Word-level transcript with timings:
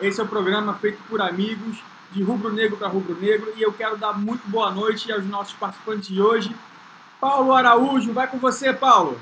Esse 0.00 0.20
é 0.20 0.24
o 0.24 0.28
programa 0.28 0.74
feito 0.74 0.98
por 1.08 1.22
amigos 1.22 1.78
de 2.12 2.22
rubro-negro 2.22 2.76
para 2.76 2.88
rubro-negro 2.88 3.52
e 3.56 3.62
eu 3.62 3.72
quero 3.72 3.96
dar 3.96 4.12
muito 4.12 4.46
boa 4.46 4.70
noite 4.70 5.10
aos 5.10 5.24
nossos 5.24 5.54
participantes 5.54 6.08
de 6.08 6.20
hoje. 6.20 6.54
Paulo 7.18 7.54
Araújo, 7.54 8.12
vai 8.12 8.28
com 8.28 8.38
você, 8.38 8.74
Paulo. 8.74 9.18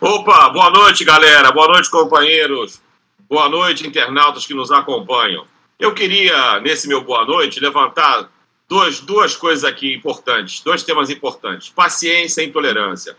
Opa, 0.00 0.50
boa 0.50 0.70
noite, 0.70 1.02
galera. 1.02 1.50
Boa 1.50 1.66
noite, 1.66 1.90
companheiros. 1.90 2.80
Boa 3.28 3.48
noite, 3.48 3.86
internautas 3.86 4.46
que 4.46 4.54
nos 4.54 4.70
acompanham. 4.70 5.46
Eu 5.78 5.94
queria, 5.94 6.60
nesse 6.60 6.86
meu 6.86 7.02
boa 7.02 7.24
noite, 7.24 7.58
levantar 7.58 8.28
duas, 8.68 9.00
duas 9.00 9.34
coisas 9.34 9.64
aqui 9.64 9.94
importantes, 9.94 10.60
dois 10.60 10.82
temas 10.82 11.08
importantes: 11.08 11.70
paciência 11.70 12.42
e 12.42 12.46
intolerância. 12.46 13.16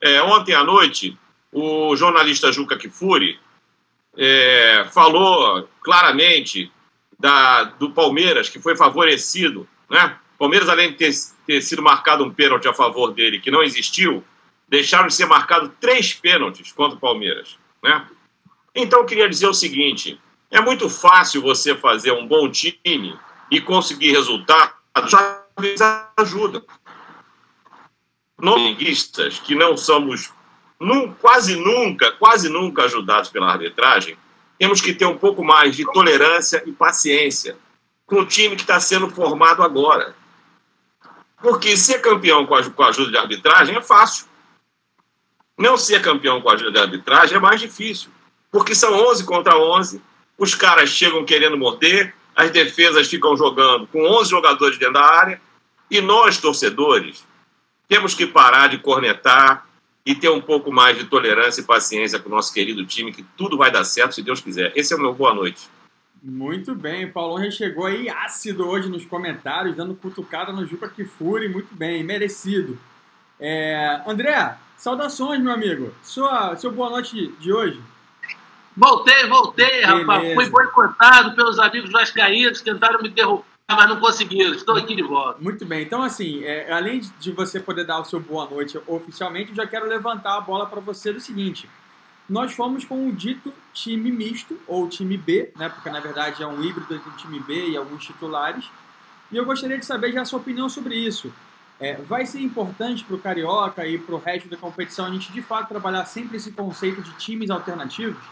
É, 0.00 0.22
ontem 0.22 0.54
à 0.54 0.62
noite, 0.62 1.18
o 1.52 1.96
jornalista 1.96 2.52
Juca 2.52 2.76
Kifuri 2.76 3.38
é, 4.18 4.84
falou 4.92 5.68
claramente 5.80 6.72
da, 7.18 7.64
do 7.64 7.90
Palmeiras, 7.92 8.48
que 8.48 8.58
foi 8.58 8.76
favorecido. 8.76 9.68
Né? 9.88 10.18
Palmeiras, 10.36 10.68
além 10.68 10.90
de 10.90 10.96
ter, 10.96 11.12
ter 11.46 11.62
sido 11.62 11.80
marcado 11.80 12.24
um 12.24 12.34
pênalti 12.34 12.66
a 12.66 12.74
favor 12.74 13.12
dele, 13.12 13.40
que 13.40 13.50
não 13.50 13.62
existiu, 13.62 14.24
deixaram 14.68 15.06
de 15.06 15.14
ser 15.14 15.26
marcado 15.26 15.72
três 15.80 16.12
pênaltis 16.12 16.72
contra 16.72 16.96
o 16.96 17.00
Palmeiras. 17.00 17.56
Né? 17.82 18.06
Então, 18.74 19.00
eu 19.00 19.06
queria 19.06 19.28
dizer 19.28 19.46
o 19.46 19.54
seguinte: 19.54 20.20
é 20.50 20.60
muito 20.60 20.88
fácil 20.90 21.40
você 21.40 21.76
fazer 21.76 22.12
um 22.12 22.26
bom 22.26 22.50
time 22.50 23.16
e 23.50 23.60
conseguir 23.60 24.12
resultados, 24.12 24.74
ajuda. 26.16 26.64
Nós, 28.40 28.76
que 29.44 29.54
não 29.54 29.76
somos 29.76 30.32
num, 30.80 31.12
quase 31.12 31.56
nunca, 31.56 32.12
quase 32.12 32.48
nunca 32.48 32.84
ajudados 32.84 33.30
pela 33.30 33.50
arbitragem, 33.50 34.16
temos 34.58 34.80
que 34.80 34.92
ter 34.92 35.06
um 35.06 35.18
pouco 35.18 35.44
mais 35.44 35.76
de 35.76 35.84
tolerância 35.84 36.62
e 36.66 36.72
paciência 36.72 37.56
com 38.06 38.20
o 38.20 38.26
time 38.26 38.56
que 38.56 38.62
está 38.62 38.80
sendo 38.80 39.08
formado 39.10 39.62
agora. 39.62 40.14
Porque 41.40 41.76
ser 41.76 42.00
campeão 42.00 42.46
com 42.46 42.54
a, 42.54 42.70
com 42.70 42.82
a 42.82 42.88
ajuda 42.88 43.10
de 43.10 43.16
arbitragem 43.16 43.76
é 43.76 43.80
fácil. 43.80 44.26
Não 45.56 45.76
ser 45.76 46.00
campeão 46.02 46.40
com 46.40 46.48
a 46.48 46.54
ajuda 46.54 46.72
de 46.72 46.78
arbitragem 46.78 47.36
é 47.36 47.40
mais 47.40 47.60
difícil. 47.60 48.10
Porque 48.50 48.74
são 48.74 48.94
11 49.10 49.24
contra 49.24 49.58
11, 49.58 50.00
os 50.36 50.54
caras 50.54 50.88
chegam 50.88 51.24
querendo 51.24 51.58
morder, 51.58 52.14
as 52.34 52.50
defesas 52.50 53.08
ficam 53.08 53.36
jogando 53.36 53.86
com 53.88 54.00
11 54.00 54.30
jogadores 54.30 54.78
dentro 54.78 54.94
da 54.94 55.04
área, 55.04 55.40
e 55.90 56.00
nós, 56.00 56.38
torcedores, 56.38 57.24
temos 57.88 58.14
que 58.14 58.26
parar 58.26 58.68
de 58.68 58.78
cornetar 58.78 59.67
e 60.08 60.14
ter 60.14 60.30
um 60.30 60.40
pouco 60.40 60.72
mais 60.72 60.96
de 60.96 61.04
tolerância 61.04 61.60
e 61.60 61.64
paciência 61.64 62.18
com 62.18 62.30
o 62.30 62.32
nosso 62.32 62.50
querido 62.50 62.82
time, 62.86 63.12
que 63.12 63.22
tudo 63.36 63.58
vai 63.58 63.70
dar 63.70 63.84
certo 63.84 64.14
se 64.14 64.22
Deus 64.22 64.40
quiser. 64.40 64.72
Esse 64.74 64.94
é 64.94 64.96
o 64.96 64.98
meu 64.98 65.12
boa 65.12 65.34
noite. 65.34 65.68
Muito 66.22 66.74
bem, 66.74 67.04
o 67.04 67.12
Paulão 67.12 67.44
já 67.44 67.50
chegou 67.50 67.84
aí 67.84 68.08
ácido 68.08 68.66
hoje 68.66 68.88
nos 68.88 69.04
comentários, 69.04 69.76
dando 69.76 69.94
cutucada 69.94 70.50
no 70.50 70.66
Juca 70.66 70.88
Kifuri, 70.88 71.50
muito 71.50 71.74
bem, 71.74 72.02
merecido. 72.02 72.78
É... 73.38 74.00
André, 74.06 74.56
saudações, 74.78 75.42
meu 75.42 75.52
amigo. 75.52 75.92
Sua, 76.02 76.56
seu 76.56 76.72
boa 76.72 76.88
noite 76.88 77.30
de 77.38 77.52
hoje. 77.52 77.78
Voltei, 78.74 79.26
voltei, 79.26 79.66
Beleza. 79.66 79.94
rapaz. 79.94 80.34
Fui 80.34 80.48
boicotado 80.48 81.36
pelos 81.36 81.58
amigos 81.58 81.92
vascaínos, 81.92 82.62
tentaram 82.62 83.02
me 83.02 83.10
derrubar, 83.10 83.44
mas 83.76 83.88
não 83.88 84.00
conseguiram. 84.00 84.54
Estou 84.54 84.76
aqui 84.76 84.96
de 84.96 85.02
volta. 85.02 85.40
Muito 85.40 85.64
bem. 85.66 85.82
Então, 85.82 86.02
assim, 86.02 86.42
é, 86.42 86.72
além 86.72 87.02
de 87.20 87.32
você 87.32 87.60
poder 87.60 87.84
dar 87.84 88.00
o 88.00 88.04
seu 88.04 88.18
boa 88.18 88.48
noite 88.48 88.80
oficialmente, 88.86 89.50
eu 89.50 89.56
já 89.56 89.66
quero 89.66 89.86
levantar 89.86 90.36
a 90.36 90.40
bola 90.40 90.66
para 90.66 90.80
você 90.80 91.12
do 91.12 91.20
seguinte. 91.20 91.68
Nós 92.28 92.52
fomos 92.52 92.84
com 92.84 93.08
o 93.08 93.12
dito 93.12 93.52
time 93.72 94.10
misto, 94.10 94.58
ou 94.66 94.88
time 94.88 95.16
B, 95.16 95.52
né? 95.56 95.68
Porque, 95.68 95.88
na 95.90 96.00
verdade, 96.00 96.42
é 96.42 96.46
um 96.46 96.62
híbrido 96.62 96.94
entre 96.94 97.08
o 97.08 97.12
time 97.12 97.40
B 97.40 97.70
e 97.70 97.76
alguns 97.76 98.04
titulares. 98.04 98.64
E 99.30 99.36
eu 99.36 99.44
gostaria 99.44 99.78
de 99.78 99.84
saber 99.84 100.12
já 100.12 100.22
a 100.22 100.24
sua 100.24 100.38
opinião 100.38 100.68
sobre 100.68 100.94
isso. 100.96 101.32
É, 101.80 101.94
vai 101.94 102.26
ser 102.26 102.40
importante 102.40 103.04
para 103.04 103.16
o 103.16 103.18
Carioca 103.18 103.86
e 103.86 103.98
para 103.98 104.14
o 104.14 104.18
resto 104.18 104.48
da 104.48 104.56
competição 104.56 105.06
a 105.06 105.10
gente, 105.10 105.30
de 105.30 105.42
fato, 105.42 105.68
trabalhar 105.68 106.04
sempre 106.06 106.38
esse 106.38 106.50
conceito 106.52 107.02
de 107.02 107.12
times 107.12 107.50
alternativos? 107.50 108.22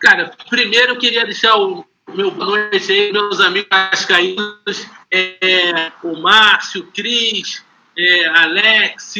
Cara, 0.00 0.30
primeiro 0.48 0.92
eu 0.92 0.98
queria 0.98 1.24
deixar 1.24 1.56
o 1.56 1.84
meu 2.16 2.34
aí, 2.72 3.12
meus 3.12 3.40
amigos 3.40 3.68
cascaínos, 3.68 4.86
é, 5.10 5.92
o 6.02 6.16
Márcio, 6.16 6.82
o 6.82 6.86
Cris, 6.86 7.62
é, 7.96 8.26
Alex, 8.26 9.14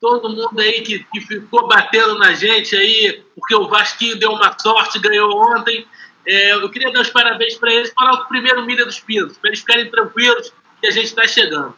todo 0.00 0.30
mundo 0.30 0.58
aí 0.58 0.80
que, 0.80 1.04
que 1.12 1.20
ficou 1.20 1.68
batendo 1.68 2.18
na 2.18 2.32
gente 2.32 2.74
aí, 2.74 3.22
porque 3.34 3.54
o 3.54 3.68
Vasquinho 3.68 4.18
deu 4.18 4.32
uma 4.32 4.58
sorte, 4.58 4.98
ganhou 4.98 5.30
ontem. 5.30 5.86
É, 6.26 6.54
eu 6.54 6.68
queria 6.70 6.90
dar 6.90 7.02
os 7.02 7.10
parabéns 7.10 7.54
para 7.56 7.72
eles 7.72 7.92
para 7.94 8.14
o 8.14 8.24
primeiro 8.24 8.64
Milha 8.64 8.84
dos 8.84 8.98
Pinos, 8.98 9.36
para 9.36 9.50
eles 9.50 9.60
ficarem 9.60 9.90
tranquilos 9.90 10.52
que 10.80 10.86
a 10.86 10.90
gente 10.90 11.06
está 11.06 11.26
chegando. 11.26 11.76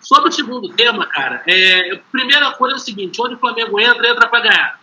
Sobre 0.00 0.30
o 0.30 0.32
segundo 0.32 0.68
tema, 0.70 1.06
cara, 1.06 1.42
é, 1.46 1.92
a 1.92 1.98
primeira 2.10 2.50
coisa 2.52 2.76
é 2.76 2.78
o 2.78 2.80
seguinte: 2.80 3.20
onde 3.20 3.34
o 3.34 3.38
Flamengo 3.38 3.80
entra, 3.80 4.08
entra 4.08 4.28
para 4.28 4.40
ganhar. 4.40 4.80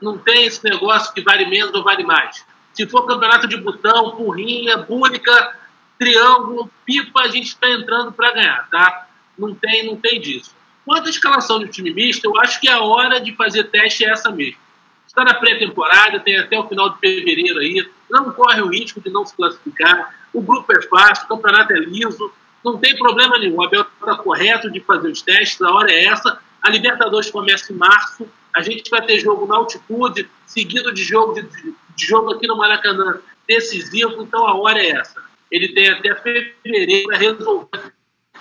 Não 0.00 0.18
tem 0.18 0.46
esse 0.46 0.62
negócio 0.64 1.12
que 1.12 1.22
vale 1.22 1.46
menos 1.46 1.74
ou 1.74 1.82
vale 1.82 2.04
mais. 2.04 2.44
Se 2.74 2.86
for 2.86 3.06
campeonato 3.06 3.46
de 3.46 3.56
botão, 3.58 4.16
burrinha, 4.16 4.78
búnica, 4.78 5.56
triângulo, 5.98 6.70
pipa, 6.84 7.22
a 7.22 7.28
gente 7.28 7.48
está 7.48 7.70
entrando 7.70 8.12
para 8.12 8.32
ganhar, 8.32 8.68
tá? 8.70 9.06
Não 9.38 9.54
tem, 9.54 9.86
não 9.86 9.96
tem 9.96 10.20
disso. 10.20 10.54
Quanto 10.84 11.06
à 11.06 11.10
escalação 11.10 11.60
do 11.60 11.68
time 11.68 11.92
misto, 11.92 12.24
eu 12.24 12.38
acho 12.40 12.60
que 12.60 12.68
a 12.68 12.80
hora 12.80 13.20
de 13.20 13.34
fazer 13.36 13.64
teste 13.64 14.04
é 14.04 14.10
essa 14.10 14.30
mesmo. 14.30 14.60
Está 15.06 15.24
na 15.24 15.34
pré-temporada, 15.34 16.18
tem 16.20 16.38
até 16.38 16.58
o 16.58 16.66
final 16.66 16.90
de 16.90 16.98
fevereiro 16.98 17.60
aí, 17.60 17.88
não 18.10 18.32
corre 18.32 18.62
o 18.62 18.68
risco 18.68 19.00
de 19.00 19.10
não 19.10 19.24
se 19.24 19.36
classificar. 19.36 20.14
O 20.32 20.40
grupo 20.40 20.72
é 20.72 20.82
fácil, 20.82 21.26
o 21.26 21.28
campeonato 21.28 21.72
é 21.72 21.78
liso, 21.78 22.32
não 22.64 22.78
tem 22.78 22.96
problema 22.96 23.38
nenhum. 23.38 23.56
O 23.56 23.64
Abel 23.64 23.82
está 23.82 24.16
correto 24.16 24.70
de 24.70 24.80
fazer 24.80 25.08
os 25.08 25.22
testes, 25.22 25.60
a 25.60 25.70
hora 25.70 25.92
é 25.92 26.06
essa. 26.06 26.38
A 26.62 26.70
Libertadores 26.70 27.30
começa 27.30 27.72
em 27.72 27.76
março, 27.76 28.26
a 28.54 28.62
gente 28.62 28.88
vai 28.90 29.02
ter 29.02 29.18
jogo 29.18 29.46
na 29.46 29.56
altitude, 29.56 30.28
seguido 30.46 30.92
de 30.92 31.02
jogo, 31.04 31.34
de, 31.34 31.74
de 31.96 32.06
jogo 32.06 32.32
aqui 32.32 32.46
no 32.46 32.56
Maracanã 32.56 33.20
decisivo, 33.46 34.22
então 34.22 34.46
a 34.46 34.54
hora 34.54 34.78
é 34.78 34.90
essa. 34.90 35.22
Ele 35.50 35.68
tem 35.68 35.88
até 35.88 36.14
fevereiro 36.14 37.08
para 37.08 37.18
resolver 37.18 37.94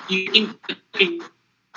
quem, 0.07 0.55
quem, 0.93 1.19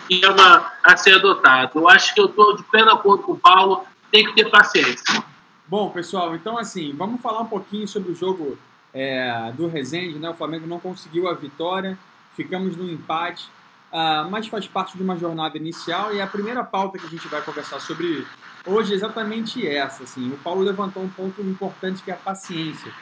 quem 0.07 0.21
chama 0.21 0.73
a 0.83 0.97
ser 0.97 1.15
adotado. 1.15 1.79
Eu 1.79 1.89
acho 1.89 2.15
que 2.15 2.21
eu 2.21 2.27
estou 2.27 2.57
de 2.57 2.63
pleno 2.65 2.91
acordo 2.91 3.23
com 3.25 3.33
o 3.33 3.39
Paulo, 3.39 3.85
tem 4.11 4.25
que 4.25 4.35
ter 4.35 4.51
paciência. 4.51 5.25
Bom, 5.67 5.91
pessoal, 5.91 6.35
então 6.35 6.59
assim, 6.59 6.93
vamos 6.95 7.21
falar 7.21 7.41
um 7.41 7.47
pouquinho 7.47 7.89
sobre 7.89 8.13
o 8.13 8.15
jogo 8.15 8.59
é, 8.93 9.53
do 9.57 9.67
Resende, 9.67 10.19
né? 10.19 10.31
O 10.31 10.35
Flamengo 10.35 10.67
não 10.67 10.79
conseguiu 10.79 11.29
a 11.29 11.35
vitória, 11.35 11.99
ficamos 12.37 12.77
no 12.77 12.89
empate. 12.89 13.49
Uh, 13.95 14.29
mas 14.29 14.49
faz 14.49 14.67
parte 14.67 14.97
de 14.97 15.05
uma 15.05 15.17
jornada 15.17 15.57
inicial 15.57 16.13
e 16.13 16.21
a 16.21 16.27
primeira 16.27 16.65
pauta 16.65 16.99
que 16.99 17.07
a 17.07 17.09
gente 17.09 17.29
vai 17.29 17.41
conversar 17.43 17.79
sobre 17.79 18.27
hoje 18.67 18.93
é 18.93 18.97
exatamente 18.97 19.67
essa. 19.67 20.05
Assim. 20.05 20.31
O 20.33 20.37
Paulo 20.39 20.63
levantou 20.63 21.03
um 21.03 21.09
ponto 21.09 21.41
importante 21.43 22.03
que 22.03 22.11
é 22.11 22.15
a 22.15 22.19
paciência. 22.19 22.93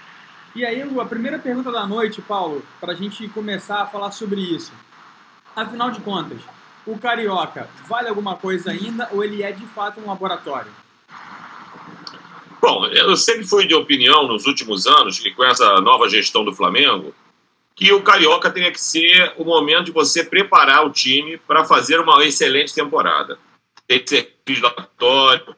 E 0.55 0.65
aí, 0.65 0.83
a 0.83 1.05
primeira 1.05 1.39
pergunta 1.39 1.73
da 1.73 1.87
noite, 1.87 2.21
Paulo, 2.21 2.63
para 2.81 2.93
a 2.93 2.97
gente 2.97 3.27
começar 3.29 3.83
a 3.83 3.87
falar 3.87 4.11
sobre 4.11 4.41
isso. 4.41 4.73
Afinal 5.57 5.91
de 5.91 6.01
contas, 6.01 6.41
o 6.87 6.99
Carioca 6.99 7.69
vale 7.87 8.09
alguma 8.09 8.37
coisa 8.37 8.71
ainda 8.71 9.09
ou 9.13 9.25
ele 9.25 9.43
é 9.43 9.53
de 9.53 9.67
fato 9.69 10.01
um 10.01 10.07
laboratório? 10.07 10.71
Bom, 12.61 12.87
eu 12.87 13.17
sempre 13.17 13.45
fui 13.45 13.67
de 13.67 13.75
opinião 13.75 14.29
nos 14.29 14.47
últimos 14.47 14.87
anos 14.87 15.19
que 15.19 15.33
com 15.33 15.45
essa 15.45 15.81
nova 15.81 16.09
gestão 16.09 16.45
do 16.45 16.55
Flamengo, 16.55 17.15
que 17.75 17.93
o 17.93 18.03
Carioca 18.03 18.51
tenha 18.51 18.71
que 18.71 18.81
ser 18.81 19.33
o 19.37 19.45
momento 19.45 19.87
de 19.87 19.93
você 19.93 20.23
preparar 20.23 20.87
o 20.87 20.91
time 20.91 21.39
para 21.39 21.65
fazer 21.65 21.99
uma 21.99 22.25
excelente 22.25 22.75
temporada. 22.75 23.39
Tem 23.87 24.01
que 24.01 24.11
ser 24.11 24.39
legislatório, 24.47 25.57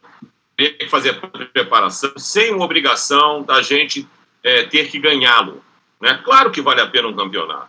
tem 0.57 0.77
que 0.77 0.89
fazer 0.89 1.21
preparação, 1.53 2.13
sem 2.17 2.55
uma 2.55 2.65
obrigação 2.65 3.43
da 3.43 3.63
gente 3.63 4.09
é, 4.43 4.65
ter 4.65 4.91
que 4.91 4.99
ganhá-lo. 4.99 5.63
Né? 6.01 6.21
Claro 6.25 6.51
que 6.51 6.61
vale 6.61 6.81
a 6.81 6.87
pena 6.87 7.09
um 7.09 7.17
campeonato. 7.17 7.69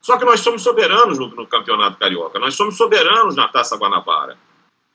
Só 0.00 0.18
que 0.18 0.24
nós 0.24 0.40
somos 0.40 0.62
soberanos 0.62 1.18
no, 1.18 1.28
no 1.28 1.46
Campeonato 1.46 1.96
Carioca, 1.96 2.38
nós 2.38 2.54
somos 2.54 2.76
soberanos 2.76 3.36
na 3.36 3.46
Taça 3.46 3.76
Guanabara. 3.76 4.36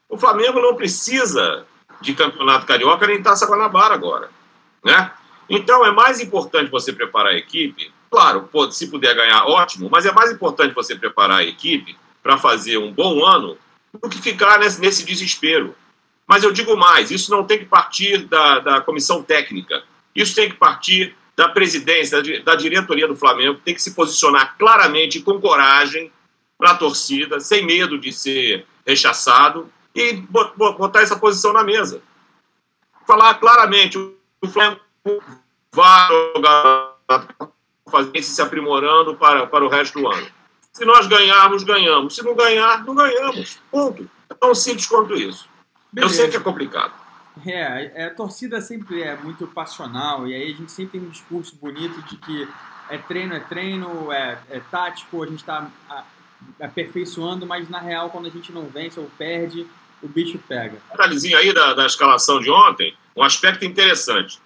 O 0.09 0.17
Flamengo 0.17 0.59
não 0.59 0.75
precisa 0.75 1.65
de 2.01 2.13
Campeonato 2.13 2.65
Carioca 2.65 3.07
nem 3.07 3.23
Taça 3.23 3.45
Guanabara 3.45 3.93
agora. 3.93 4.29
Né? 4.83 5.11
Então 5.49 5.85
é 5.85 5.91
mais 5.91 6.19
importante 6.19 6.69
você 6.69 6.91
preparar 6.91 7.33
a 7.33 7.37
equipe 7.37 7.91
Claro, 8.09 8.49
se 8.71 8.87
puder 8.87 9.15
ganhar, 9.15 9.45
ótimo, 9.45 9.89
mas 9.91 10.05
é 10.05 10.11
mais 10.11 10.31
importante 10.31 10.73
você 10.73 10.95
preparar 10.95 11.39
a 11.39 11.43
equipe 11.43 11.97
para 12.23 12.37
fazer 12.37 12.77
um 12.77 12.91
bom 12.91 13.25
ano 13.25 13.57
do 13.93 14.09
que 14.09 14.21
ficar 14.21 14.59
nesse, 14.59 14.79
nesse, 14.79 15.05
desespero. 15.05 15.75
Mas 16.27 16.43
eu 16.43 16.51
digo 16.51 16.75
mais: 16.75 17.11
isso 17.11 17.31
não 17.31 17.43
tem 17.43 17.59
que 17.59 17.65
partir 17.65 18.25
da, 18.25 18.59
da 18.59 18.81
comissão 18.81 19.23
técnica, 19.23 19.83
isso 20.15 20.35
tem 20.35 20.49
que 20.49 20.55
partir 20.55 21.15
da 21.35 21.49
presidência, 21.49 22.21
da, 22.21 22.39
da 22.39 22.55
diretoria 22.55 23.07
do 23.07 23.15
Flamengo, 23.15 23.61
tem 23.63 23.73
que 23.73 23.81
se 23.81 23.93
posicionar 23.93 24.57
claramente, 24.57 25.21
com 25.21 25.39
coragem, 25.39 26.11
para 26.57 26.71
a 26.71 26.77
torcida, 26.77 27.39
sem 27.39 27.65
medo 27.65 27.99
de 27.99 28.11
ser 28.11 28.65
rechaçado 28.85 29.71
e 29.93 30.13
botar 30.77 31.01
essa 31.01 31.17
posição 31.17 31.53
na 31.53 31.63
mesa. 31.63 32.01
Falar 33.05 33.35
claramente, 33.35 33.97
o 33.97 34.47
Flamengo 34.47 34.81
vai 35.71 36.09
jogar 36.35 36.97
fazer 37.89 38.21
se 38.21 38.41
aprimorando 38.41 39.15
para, 39.15 39.47
para 39.47 39.65
o 39.65 39.69
resto 39.69 39.99
do 39.99 40.07
ano. 40.07 40.27
Se 40.77 40.85
nós 40.85 41.07
ganharmos, 41.07 41.63
ganhamos. 41.63 42.13
Se 42.13 42.23
não 42.23 42.35
ganhar, 42.35 42.85
não 42.85 42.93
ganhamos. 42.93 43.57
Ponto. 43.71 44.07
É 44.29 44.33
tão 44.35 44.53
simples 44.53 44.85
quanto 44.85 45.15
isso. 45.15 45.49
Beleza. 45.91 46.13
Eu 46.13 46.15
sei 46.15 46.29
que 46.29 46.37
é 46.37 46.39
complicado. 46.39 46.93
É, 47.43 48.05
a 48.05 48.13
torcida 48.13 48.61
sempre 48.61 49.01
é 49.01 49.15
muito 49.15 49.47
passional 49.47 50.27
e 50.27 50.35
aí 50.35 50.51
a 50.51 50.55
gente 50.55 50.71
sempre 50.71 50.99
tem 50.99 51.07
um 51.07 51.09
discurso 51.09 51.55
bonito 51.55 51.99
de 52.03 52.17
que 52.17 52.47
é 52.91 52.97
treino, 52.99 53.33
é 53.33 53.39
treino, 53.39 54.11
é, 54.11 54.37
é 54.51 54.59
tático, 54.69 55.23
a 55.23 55.25
gente 55.25 55.39
está 55.39 55.67
aperfeiçoando, 56.61 57.47
mas 57.47 57.67
na 57.69 57.79
real, 57.79 58.11
quando 58.11 58.27
a 58.27 58.31
gente 58.31 58.51
não 58.51 58.67
vence 58.67 58.99
ou 58.99 59.09
perde, 59.17 59.65
o 60.03 60.07
bicho 60.07 60.37
pega. 60.47 60.77
Detalhezinho 60.91 61.39
aí 61.39 61.51
da, 61.51 61.73
da 61.73 61.87
escalação 61.87 62.39
de 62.39 62.51
ontem, 62.51 62.95
um 63.15 63.23
aspecto 63.23 63.65
interessante. 63.65 64.39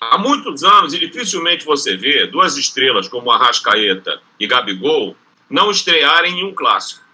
Há 0.00 0.16
muitos 0.16 0.62
anos, 0.62 0.94
e 0.94 0.98
dificilmente 1.00 1.64
você 1.64 1.96
vê 1.96 2.28
duas 2.28 2.56
estrelas 2.56 3.08
como 3.08 3.32
Arrascaeta 3.32 4.20
e 4.38 4.46
Gabigol 4.46 5.16
não 5.52 5.70
estrearem 5.70 6.40
em 6.40 6.44
um 6.44 6.54
clássico. 6.54 7.04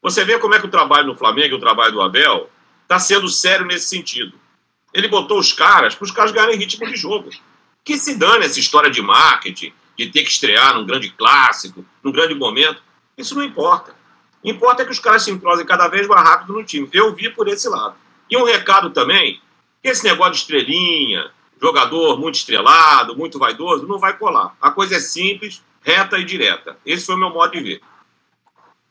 Você 0.00 0.24
vê 0.24 0.38
como 0.38 0.54
é 0.54 0.58
que 0.58 0.66
o 0.66 0.70
trabalho 0.70 1.06
no 1.06 1.14
Flamengo 1.14 1.56
o 1.56 1.60
trabalho 1.60 1.92
do 1.92 2.00
Abel 2.00 2.50
está 2.82 2.98
sendo 2.98 3.28
sério 3.28 3.66
nesse 3.66 3.86
sentido. 3.86 4.32
Ele 4.94 5.08
botou 5.08 5.38
os 5.38 5.52
caras 5.52 5.94
para 5.94 6.04
os 6.04 6.10
caras 6.10 6.32
ganharem 6.32 6.58
ritmo 6.58 6.86
de 6.86 6.96
jogo. 6.96 7.28
Que 7.84 7.98
se 7.98 8.16
dane 8.16 8.46
essa 8.46 8.58
história 8.58 8.90
de 8.90 9.02
marketing, 9.02 9.72
de 9.96 10.06
ter 10.06 10.22
que 10.22 10.30
estrear 10.30 10.74
num 10.74 10.86
grande 10.86 11.10
clássico, 11.10 11.84
num 12.02 12.10
grande 12.10 12.34
momento. 12.34 12.82
Isso 13.16 13.34
não 13.34 13.42
importa. 13.42 13.94
Importa 14.42 14.82
é 14.82 14.86
que 14.86 14.92
os 14.92 14.98
caras 14.98 15.22
se 15.22 15.30
entrosem 15.30 15.66
cada 15.66 15.86
vez 15.88 16.08
mais 16.08 16.26
rápido 16.26 16.54
no 16.54 16.64
time. 16.64 16.88
Eu 16.92 17.14
vi 17.14 17.28
por 17.28 17.46
esse 17.46 17.68
lado. 17.68 17.94
E 18.30 18.36
um 18.36 18.44
recado 18.44 18.90
também, 18.90 19.40
que 19.82 19.88
esse 19.88 20.02
negócio 20.04 20.32
de 20.32 20.38
estrelinha, 20.38 21.30
jogador 21.60 22.18
muito 22.18 22.36
estrelado, 22.36 23.16
muito 23.16 23.38
vaidoso, 23.38 23.86
não 23.86 23.98
vai 23.98 24.16
colar. 24.16 24.56
A 24.60 24.70
coisa 24.70 24.96
é 24.96 25.00
simples, 25.00 25.62
reta 25.82 26.18
e 26.18 26.24
direta. 26.24 26.76
Esse 26.84 27.06
foi 27.06 27.14
o 27.14 27.18
meu 27.18 27.30
modo 27.30 27.52
de 27.52 27.60
ver. 27.60 27.80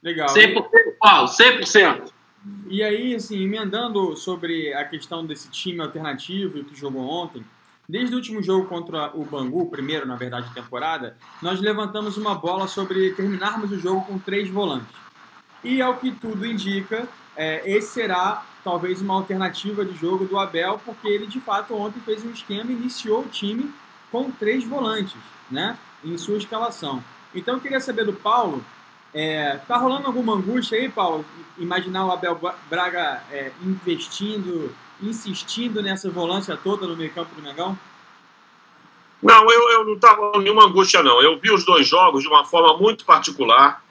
Legal. 0.02 0.28
100%, 0.28 0.64
Paulo, 1.00 1.28
100%. 1.28 2.12
E 2.68 2.82
aí, 2.82 3.14
assim, 3.14 3.44
emendando 3.44 4.16
sobre 4.18 4.74
a 4.74 4.84
questão 4.84 5.26
desse 5.26 5.50
time 5.50 5.80
alternativo 5.80 6.64
que 6.64 6.76
jogou 6.76 7.08
ontem, 7.08 7.46
desde 7.88 8.16
o 8.16 8.18
último 8.18 8.42
jogo 8.42 8.68
contra 8.68 9.12
o 9.16 9.24
Bangu, 9.24 9.70
primeiro, 9.70 10.08
na 10.08 10.16
verdade, 10.16 10.48
de 10.48 10.56
temporada, 10.56 11.18
nós 11.42 11.60
levantamos 11.60 12.18
uma 12.18 12.34
bola 12.34 12.68
sobre 12.68 13.12
terminarmos 13.12 13.72
o 13.72 13.80
jogo 13.80 14.06
com 14.06 14.18
três 14.18 14.50
volantes. 14.50 14.96
E 15.64 15.82
ao 15.82 15.98
que 15.98 16.12
tudo 16.12 16.46
indica, 16.46 17.08
é, 17.36 17.62
esse 17.70 17.94
será 17.94 18.44
talvez 18.64 19.02
uma 19.02 19.14
alternativa 19.14 19.86
de 19.86 19.96
jogo 19.96 20.26
do 20.26 20.40
Abel, 20.40 20.80
porque 20.84 21.08
ele 21.08 21.28
de 21.28 21.40
fato 21.40 21.76
ontem 21.76 22.00
fez 22.02 22.24
um 22.24 22.32
esquema, 22.32 22.72
iniciou 22.72 23.22
o 23.22 23.30
time 23.30 23.72
com 24.12 24.32
três 24.32 24.64
volantes, 24.64 25.16
né, 25.50 25.78
em 26.04 26.18
sua 26.18 26.38
escalação. 26.38 27.04
Então 27.34 27.56
eu 27.56 27.62
queria 27.62 27.80
saber 27.80 28.06
do 28.06 28.14
Paulo, 28.14 28.64
é, 29.14 29.58
tá 29.68 29.78
rolando 29.78 30.08
alguma 30.08 30.34
angústia 30.34 30.78
aí, 30.78 30.90
Paulo? 30.90 31.26
Imaginar 31.58 32.06
o 32.06 32.12
Abel 32.12 32.40
Braga 32.70 33.24
é, 33.32 33.52
investindo, 33.62 34.74
insistindo 35.02 35.82
nessa 35.82 36.10
volância 36.10 36.58
toda 36.58 36.88
no 36.88 36.96
meio 36.96 37.14
campo 37.14 37.36
do 37.36 37.42
Mengão? 37.42 37.78
Não, 39.22 39.52
eu, 39.52 39.70
eu 39.70 39.86
não 39.86 39.94
estava 39.94 40.32
nenhuma 40.40 40.66
angústia, 40.66 41.04
não. 41.04 41.22
Eu 41.22 41.40
vi 41.40 41.52
os 41.52 41.64
dois 41.64 41.88
jogos 41.88 42.24
de 42.24 42.28
uma 42.28 42.44
forma 42.44 42.78
muito 42.78 43.06
particular 43.06 43.84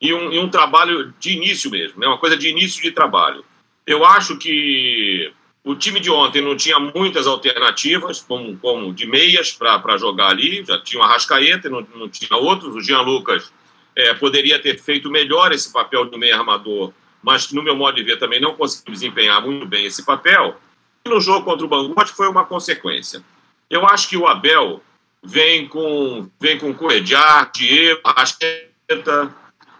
e 0.00 0.14
um, 0.14 0.32
e 0.32 0.38
um 0.38 0.48
trabalho 0.48 1.12
de 1.18 1.36
início 1.36 1.70
mesmo, 1.70 2.00
né? 2.00 2.06
uma 2.06 2.18
coisa 2.18 2.36
de 2.36 2.48
início 2.48 2.80
de 2.80 2.92
trabalho. 2.92 3.44
Eu 3.86 4.04
acho 4.04 4.38
que 4.38 5.32
o 5.64 5.74
time 5.74 6.00
de 6.00 6.10
ontem 6.10 6.40
não 6.40 6.56
tinha 6.56 6.78
muitas 6.78 7.26
alternativas, 7.26 8.20
como, 8.20 8.56
como 8.58 8.92
de 8.92 9.06
meias 9.06 9.52
para 9.52 9.98
jogar 9.98 10.28
ali, 10.28 10.64
já 10.64 10.80
tinha 10.80 11.00
o 11.00 11.04
Arrascaeta, 11.04 11.68
não, 11.68 11.86
não 11.94 12.08
tinha 12.08 12.38
outros. 12.38 12.74
O 12.74 12.80
Jean 12.80 13.00
Lucas 13.02 13.52
é, 13.94 14.14
poderia 14.14 14.58
ter 14.60 14.78
feito 14.78 15.10
melhor 15.10 15.52
esse 15.52 15.72
papel 15.72 16.04
do 16.06 16.16
meio 16.16 16.34
armador, 16.34 16.92
mas 17.22 17.52
no 17.52 17.62
meu 17.62 17.76
modo 17.76 17.96
de 17.96 18.02
ver 18.02 18.18
também 18.18 18.40
não 18.40 18.54
conseguiu 18.54 18.94
desempenhar 18.94 19.42
muito 19.42 19.66
bem 19.66 19.84
esse 19.84 20.04
papel. 20.04 20.56
E 21.04 21.08
no 21.08 21.20
jogo 21.20 21.44
contra 21.44 21.66
o 21.66 21.68
Bangu, 21.68 21.94
acho 22.00 22.12
que 22.12 22.16
foi 22.16 22.28
uma 22.28 22.44
consequência. 22.44 23.22
Eu 23.68 23.86
acho 23.86 24.08
que 24.08 24.16
o 24.16 24.26
Abel 24.26 24.82
vem 25.22 25.66
com 25.66 26.30
vem 26.40 26.58
com 26.58 26.72
Coediar, 26.72 27.50
Diego, 27.52 28.00
Arrascaeta, 28.04 29.34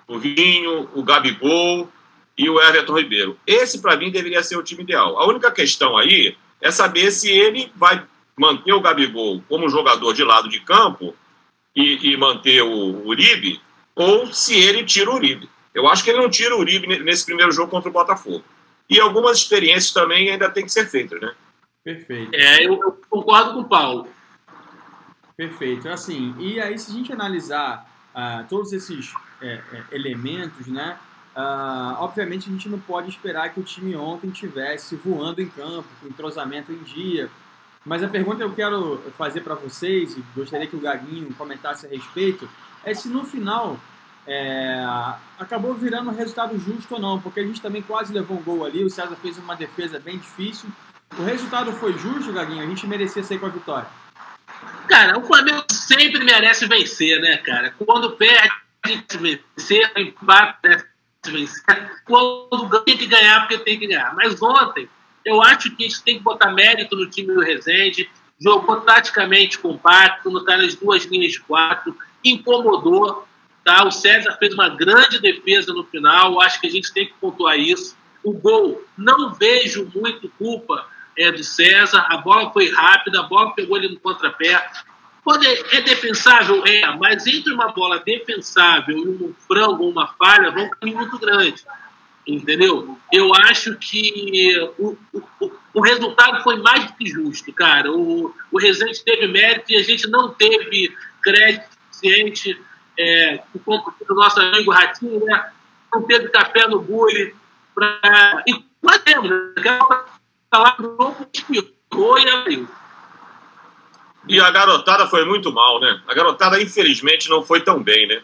o 0.06 0.18
Vinho, 0.18 0.88
o 0.94 1.02
Gabigol 1.02 1.88
e 2.38 2.48
o 2.48 2.60
Everton 2.60 2.96
Ribeiro. 2.96 3.36
Esse, 3.44 3.82
para 3.82 3.96
mim, 3.96 4.12
deveria 4.12 4.42
ser 4.44 4.56
o 4.56 4.62
time 4.62 4.84
ideal. 4.84 5.18
A 5.18 5.26
única 5.26 5.50
questão 5.50 5.98
aí 5.98 6.36
é 6.60 6.70
saber 6.70 7.10
se 7.10 7.28
ele 7.28 7.72
vai 7.74 8.06
manter 8.36 8.72
o 8.72 8.80
Gabigol 8.80 9.42
como 9.48 9.68
jogador 9.68 10.14
de 10.14 10.22
lado 10.22 10.48
de 10.48 10.60
campo 10.60 11.14
e, 11.74 12.12
e 12.12 12.16
manter 12.16 12.62
o 12.62 13.06
Uribe, 13.06 13.60
ou 13.96 14.32
se 14.32 14.54
ele 14.54 14.84
tira 14.84 15.10
o 15.10 15.14
Uribe. 15.16 15.50
Eu 15.74 15.88
acho 15.88 16.04
que 16.04 16.10
ele 16.10 16.20
não 16.20 16.30
tira 16.30 16.56
o 16.56 16.60
Uribe 16.60 16.86
nesse 16.86 17.26
primeiro 17.26 17.50
jogo 17.50 17.70
contra 17.70 17.90
o 17.90 17.92
Botafogo. 17.92 18.44
E 18.88 19.00
algumas 19.00 19.38
experiências 19.38 19.92
também 19.92 20.30
ainda 20.30 20.48
tem 20.48 20.64
que 20.64 20.72
ser 20.72 20.88
feitas, 20.88 21.20
né? 21.20 21.34
Perfeito. 21.84 22.34
É, 22.34 22.64
eu, 22.64 22.74
eu 22.80 23.00
concordo 23.10 23.54
com 23.54 23.60
o 23.60 23.68
Paulo. 23.68 24.08
Perfeito. 25.36 25.88
Assim, 25.88 26.34
e 26.38 26.60
aí 26.60 26.78
se 26.78 26.90
a 26.90 26.94
gente 26.94 27.12
analisar 27.12 27.88
uh, 28.14 28.46
todos 28.48 28.72
esses 28.72 29.12
é, 29.40 29.60
é, 29.72 29.84
elementos, 29.92 30.66
né? 30.66 30.98
Uh, 31.38 31.94
obviamente 32.00 32.48
a 32.48 32.52
gente 32.52 32.68
não 32.68 32.80
pode 32.80 33.10
esperar 33.10 33.54
que 33.54 33.60
o 33.60 33.62
time 33.62 33.94
ontem 33.94 34.28
tivesse 34.28 34.96
voando 34.96 35.40
em 35.40 35.48
campo, 35.48 35.86
com 36.00 36.08
entrosamento 36.08 36.72
em 36.72 36.78
dia. 36.78 37.30
Mas 37.84 38.02
a 38.02 38.08
pergunta 38.08 38.38
que 38.38 38.42
eu 38.42 38.54
quero 38.54 39.00
fazer 39.16 39.42
para 39.42 39.54
vocês, 39.54 40.16
e 40.16 40.24
gostaria 40.34 40.66
que 40.66 40.74
o 40.74 40.80
Gaguinho 40.80 41.32
comentasse 41.34 41.86
a 41.86 41.88
respeito, 41.88 42.50
é 42.82 42.92
se 42.92 43.08
no 43.08 43.24
final 43.24 43.78
é, 44.26 44.84
acabou 45.38 45.74
virando 45.74 46.10
um 46.10 46.14
resultado 46.14 46.58
justo 46.58 46.96
ou 46.96 47.00
não, 47.00 47.20
porque 47.20 47.38
a 47.38 47.46
gente 47.46 47.62
também 47.62 47.82
quase 47.82 48.12
levou 48.12 48.36
um 48.36 48.42
gol 48.42 48.64
ali, 48.64 48.82
o 48.82 48.90
César 48.90 49.14
fez 49.14 49.38
uma 49.38 49.54
defesa 49.54 50.00
bem 50.00 50.18
difícil. 50.18 50.68
O 51.16 51.22
resultado 51.22 51.72
foi 51.74 51.96
justo, 51.96 52.32
Gaguinho? 52.32 52.64
A 52.64 52.66
gente 52.66 52.84
merecia 52.84 53.22
sair 53.22 53.38
com 53.38 53.46
a 53.46 53.50
vitória. 53.50 53.86
Cara, 54.88 55.16
o 55.16 55.22
Flamengo 55.22 55.62
sempre 55.70 56.24
merece 56.24 56.66
vencer, 56.66 57.20
né, 57.20 57.36
cara? 57.36 57.72
Quando 57.78 58.16
perde, 58.16 58.50
vencer, 59.20 59.92
empate, 59.96 60.84
vencer. 61.28 61.62
Quando 62.04 62.80
tem 62.84 62.96
que 62.96 63.06
ganhar, 63.06 63.40
porque 63.40 63.58
tem 63.58 63.78
que 63.78 63.86
ganhar. 63.86 64.14
Mas 64.14 64.40
ontem, 64.42 64.88
eu 65.24 65.42
acho 65.42 65.74
que 65.74 65.84
a 65.84 65.88
gente 65.88 66.02
tem 66.02 66.18
que 66.18 66.22
botar 66.22 66.50
mérito 66.50 66.96
no 66.96 67.08
time 67.08 67.34
do 67.34 67.40
Rezende. 67.40 68.08
Jogou 68.40 68.80
taticamente 68.80 69.58
compacto, 69.58 70.30
no 70.30 70.42
nas 70.44 70.74
duas 70.74 71.04
linhas 71.04 71.32
de 71.32 71.40
quatro, 71.40 71.96
incomodou. 72.24 73.26
Tá? 73.64 73.84
O 73.84 73.90
César 73.90 74.36
fez 74.38 74.54
uma 74.54 74.68
grande 74.68 75.20
defesa 75.20 75.72
no 75.72 75.84
final, 75.84 76.40
acho 76.40 76.60
que 76.60 76.66
a 76.66 76.70
gente 76.70 76.92
tem 76.92 77.06
que 77.06 77.14
pontuar 77.20 77.58
isso. 77.58 77.96
O 78.24 78.32
gol, 78.32 78.82
não 78.96 79.34
vejo 79.34 79.90
muito 79.94 80.28
culpa 80.38 80.86
é, 81.16 81.30
do 81.32 81.42
César, 81.42 82.06
a 82.08 82.16
bola 82.16 82.50
foi 82.52 82.70
rápida, 82.70 83.20
a 83.20 83.24
bola 83.24 83.54
pegou 83.54 83.76
ele 83.76 83.88
no 83.88 84.00
contrapé. 84.00 84.70
Pode, 85.28 85.46
é 85.46 85.82
defensável? 85.82 86.64
É, 86.66 86.86
mas 86.96 87.26
entre 87.26 87.52
uma 87.52 87.70
bola 87.70 87.98
defensável 87.98 88.96
e 88.96 89.06
um 89.06 89.34
frango 89.46 89.84
ou 89.84 89.90
uma 89.90 90.06
falha, 90.14 90.50
vão 90.50 90.64
um 90.64 90.70
caminho 90.70 90.96
muito 90.96 91.18
grande. 91.18 91.66
Entendeu? 92.26 92.98
Eu 93.12 93.34
acho 93.34 93.76
que 93.76 94.58
o, 94.78 94.96
o, 95.12 95.52
o 95.74 95.80
resultado 95.82 96.42
foi 96.42 96.56
mais 96.56 96.86
do 96.86 96.94
que 96.94 97.06
justo, 97.10 97.52
cara. 97.52 97.92
O, 97.92 98.34
o 98.50 98.58
Rezende 98.58 99.04
teve 99.04 99.26
mérito 99.28 99.70
e 99.70 99.76
a 99.76 99.82
gente 99.82 100.08
não 100.08 100.30
teve 100.30 100.96
crédito 101.22 101.68
suficiente. 101.90 102.58
É, 102.98 103.42
o 103.66 104.14
nosso 104.14 104.40
amigo 104.40 104.70
Ratinho, 104.70 105.22
né? 105.26 105.52
Não 105.92 106.04
teve 106.04 106.30
café 106.30 106.66
no 106.66 106.80
bullying. 106.80 107.34
Pra... 107.74 108.42
E 108.46 108.64
nós 108.82 108.96
temos, 109.02 109.28
né? 109.28 109.78
Lá 110.54 110.74
no 110.78 110.96
jogo, 110.96 111.28
e 112.18 112.28
abriu. 112.30 112.66
E 114.26 114.40
a 114.40 114.50
garotada 114.50 115.06
foi 115.06 115.24
muito 115.24 115.52
mal, 115.52 115.80
né? 115.80 116.02
A 116.06 116.14
garotada, 116.14 116.60
infelizmente, 116.60 117.28
não 117.28 117.42
foi 117.42 117.60
tão 117.60 117.82
bem, 117.82 118.06
né? 118.06 118.22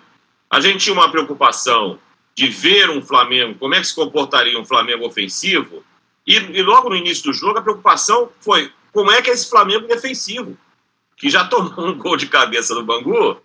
A 0.50 0.60
gente 0.60 0.78
tinha 0.78 0.94
uma 0.94 1.10
preocupação 1.10 1.98
de 2.34 2.48
ver 2.48 2.90
um 2.90 3.00
Flamengo, 3.00 3.56
como 3.58 3.74
é 3.74 3.80
que 3.80 3.86
se 3.86 3.94
comportaria 3.94 4.58
um 4.58 4.64
Flamengo 4.64 5.06
ofensivo, 5.06 5.84
e, 6.26 6.36
e 6.36 6.62
logo 6.62 6.88
no 6.88 6.96
início 6.96 7.24
do 7.24 7.32
jogo 7.32 7.58
a 7.58 7.62
preocupação 7.62 8.30
foi 8.40 8.72
como 8.92 9.10
é 9.10 9.22
que 9.22 9.30
é 9.30 9.34
esse 9.34 9.48
Flamengo 9.48 9.86
defensivo, 9.86 10.56
que 11.16 11.30
já 11.30 11.44
tomou 11.44 11.86
um 11.86 11.98
gol 11.98 12.16
de 12.16 12.26
cabeça 12.26 12.74
do 12.74 12.84
Bangu 12.84 13.40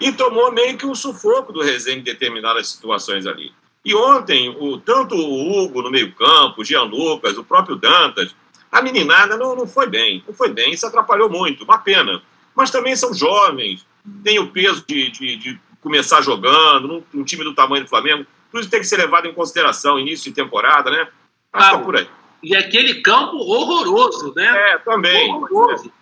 e 0.00 0.12
tomou 0.12 0.52
meio 0.52 0.76
que 0.76 0.86
um 0.86 0.94
sufoco 0.94 1.52
do 1.52 1.62
Rezende 1.62 2.00
em 2.00 2.04
determinadas 2.04 2.68
situações 2.68 3.26
ali. 3.26 3.52
E 3.84 3.94
ontem, 3.94 4.48
o, 4.48 4.78
tanto 4.78 5.14
o 5.14 5.64
Hugo 5.64 5.82
no 5.82 5.90
meio-campo, 5.90 6.60
o 6.60 6.64
Jean 6.64 6.82
Lucas, 6.82 7.36
o 7.36 7.44
próprio 7.44 7.76
Dantas, 7.76 8.34
a 8.72 8.80
meninada 8.80 9.36
não, 9.36 9.54
não 9.54 9.66
foi 9.66 9.86
bem, 9.86 10.24
não 10.26 10.32
foi 10.32 10.48
bem, 10.48 10.72
isso 10.72 10.86
atrapalhou 10.86 11.28
muito, 11.28 11.62
uma 11.62 11.76
pena. 11.76 12.22
Mas 12.54 12.70
também 12.70 12.96
são 12.96 13.12
jovens, 13.12 13.86
têm 14.24 14.38
o 14.38 14.48
peso 14.48 14.82
de, 14.88 15.10
de, 15.10 15.36
de 15.36 15.60
começar 15.82 16.22
jogando, 16.22 16.88
num, 16.88 17.04
num, 17.12 17.24
time 17.24 17.44
do 17.44 17.54
tamanho 17.54 17.84
do 17.84 17.90
Flamengo, 17.90 18.26
tudo 18.50 18.62
isso 18.62 18.70
tem 18.70 18.80
que 18.80 18.86
ser 18.86 18.96
levado 18.96 19.26
em 19.26 19.34
consideração, 19.34 19.98
início 19.98 20.30
de 20.30 20.34
temporada, 20.34 20.90
né? 20.90 21.06
Acho 21.52 21.70
que 21.70 21.76
é 21.76 21.78
por 21.78 21.96
aí. 21.96 22.08
E 22.42 22.56
aquele 22.56 23.02
campo 23.02 23.36
horroroso, 23.36 24.32
né? 24.34 24.72
É, 24.72 24.78
também. 24.78 25.30
Horroroso. 25.30 25.92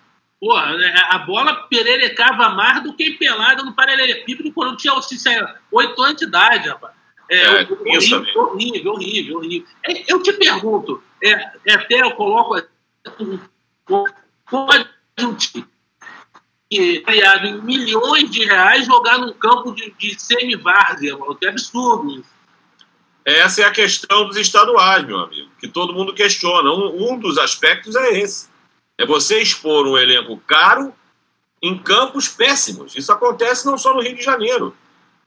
Porra, 0.41 0.75
né, 0.75 0.95
a 1.11 1.19
bola 1.19 1.55
pererecava 1.69 2.49
mais 2.51 2.83
do 2.83 2.95
que 2.95 3.11
pelada 3.11 3.63
no 3.63 3.75
paralelepípedo 3.75 4.51
quando 4.53 4.77
tinha 4.77 4.95
oito 5.73 6.03
anos 6.03 6.17
de 6.17 6.25
idade, 6.25 6.69
rapaz. 6.69 6.95
É, 7.31 7.37
É, 7.37 7.63
horrível, 7.63 8.25
horrível, 8.35 8.93
horrível, 8.93 9.37
horrível. 9.37 9.69
É, 9.85 10.13
Eu 10.13 10.23
te 10.23 10.33
pergunto, 10.33 11.03
é, 11.23 11.53
é 11.67 11.75
até 11.75 12.03
eu 12.03 12.13
coloco 12.13 12.61
pode 14.49 14.89
um 15.19 15.37
é 16.73 17.01
criado 17.01 17.47
em 17.47 17.61
milhões 17.63 18.31
de 18.31 18.45
reais 18.45 18.87
jogar 18.87 19.19
num 19.19 19.33
campo 19.33 19.73
de, 19.73 19.93
de 19.99 20.19
semi-várzea, 20.19 21.17
mano, 21.17 21.35
que 21.35 21.47
absurdo 21.47 22.21
isso. 22.21 22.31
Essa 23.25 23.63
é 23.63 23.65
a 23.65 23.73
questão 23.73 24.27
dos 24.27 24.37
estaduais, 24.37 25.05
meu 25.05 25.19
amigo, 25.19 25.51
que 25.59 25.69
todo 25.69 25.93
mundo 25.93 26.15
questiona. 26.15 26.71
Um, 26.71 27.13
um 27.13 27.19
dos 27.19 27.39
aspectos 27.39 27.95
é 27.97 28.19
esse. 28.19 28.49
É 28.97 29.05
você 29.05 29.41
expor 29.41 29.87
um 29.87 29.99
elenco 29.99 30.37
caro 30.47 30.95
em 31.61 31.77
campos 31.77 32.29
péssimos. 32.29 32.97
Isso 32.97 33.13
acontece 33.13 33.67
não 33.67 33.77
só 33.77 33.93
no 33.93 34.01
Rio 34.01 34.15
de 34.15 34.23
Janeiro. 34.23 34.75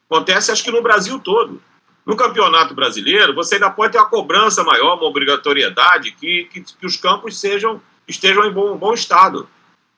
Acontece, 0.10 0.52
acho 0.52 0.64
que 0.64 0.72
no 0.72 0.82
Brasil 0.82 1.20
todo. 1.20 1.62
No 2.06 2.18
Campeonato 2.18 2.74
Brasileiro, 2.74 3.34
você 3.34 3.56
ainda 3.56 3.70
pode 3.70 3.94
ter 3.94 3.98
uma 3.98 4.10
cobrança 4.10 4.64
maior, 4.64 4.96
uma 4.98 5.06
obrigatoriedade, 5.06 6.12
que, 6.12 6.46
que, 6.46 6.62
que 6.62 6.86
os 6.86 6.98
campos 6.98 7.40
sejam, 7.40 7.82
estejam 8.08 8.46
em 8.46 8.52
bom, 8.52 8.76
bom 8.76 8.94
estado. 8.94 9.48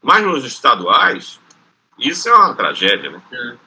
Mas 0.01 0.23
nos 0.23 0.45
estaduais, 0.45 1.39
isso 1.97 2.29
é 2.29 2.35
uma 2.35 2.53
tragédia, 2.53 3.09
né? 3.09 3.21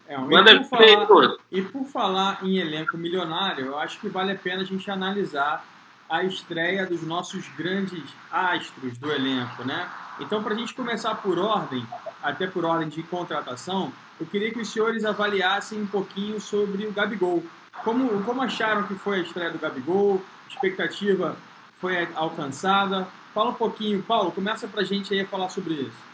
É, 0.06 0.14
e, 0.14 0.18
Manda 0.18 0.56
por 0.60 0.68
falar, 0.68 1.36
e 1.50 1.62
por 1.62 1.84
falar 1.86 2.38
em 2.42 2.58
elenco 2.58 2.96
milionário, 2.96 3.66
eu 3.66 3.78
acho 3.78 3.98
que 3.98 4.08
vale 4.08 4.32
a 4.32 4.36
pena 4.36 4.62
a 4.62 4.64
gente 4.64 4.88
analisar 4.90 5.64
a 6.08 6.22
estreia 6.22 6.86
dos 6.86 7.02
nossos 7.02 7.46
grandes 7.56 8.02
astros 8.30 8.96
do 8.98 9.10
elenco, 9.10 9.64
né? 9.64 9.88
Então, 10.20 10.42
para 10.42 10.54
a 10.54 10.56
gente 10.56 10.74
começar 10.74 11.14
por 11.16 11.38
ordem, 11.38 11.86
até 12.22 12.46
por 12.46 12.64
ordem 12.64 12.88
de 12.88 13.02
contratação, 13.02 13.92
eu 14.18 14.26
queria 14.26 14.50
que 14.50 14.60
os 14.60 14.68
senhores 14.68 15.04
avaliassem 15.04 15.80
um 15.80 15.86
pouquinho 15.86 16.40
sobre 16.40 16.86
o 16.86 16.92
Gabigol. 16.92 17.42
Como, 17.84 18.22
como 18.24 18.42
acharam 18.42 18.84
que 18.84 18.94
foi 18.94 19.18
a 19.18 19.22
estreia 19.22 19.50
do 19.50 19.58
Gabigol? 19.58 20.22
Expectativa 20.48 21.36
foi 21.80 22.08
alcançada? 22.14 23.08
Fala 23.34 23.50
um 23.50 23.54
pouquinho, 23.54 24.02
Paulo, 24.02 24.32
começa 24.32 24.66
pra 24.66 24.82
gente 24.82 25.12
aí 25.14 25.20
a 25.20 25.26
falar 25.26 25.48
sobre 25.48 25.74
isso. 25.74 26.08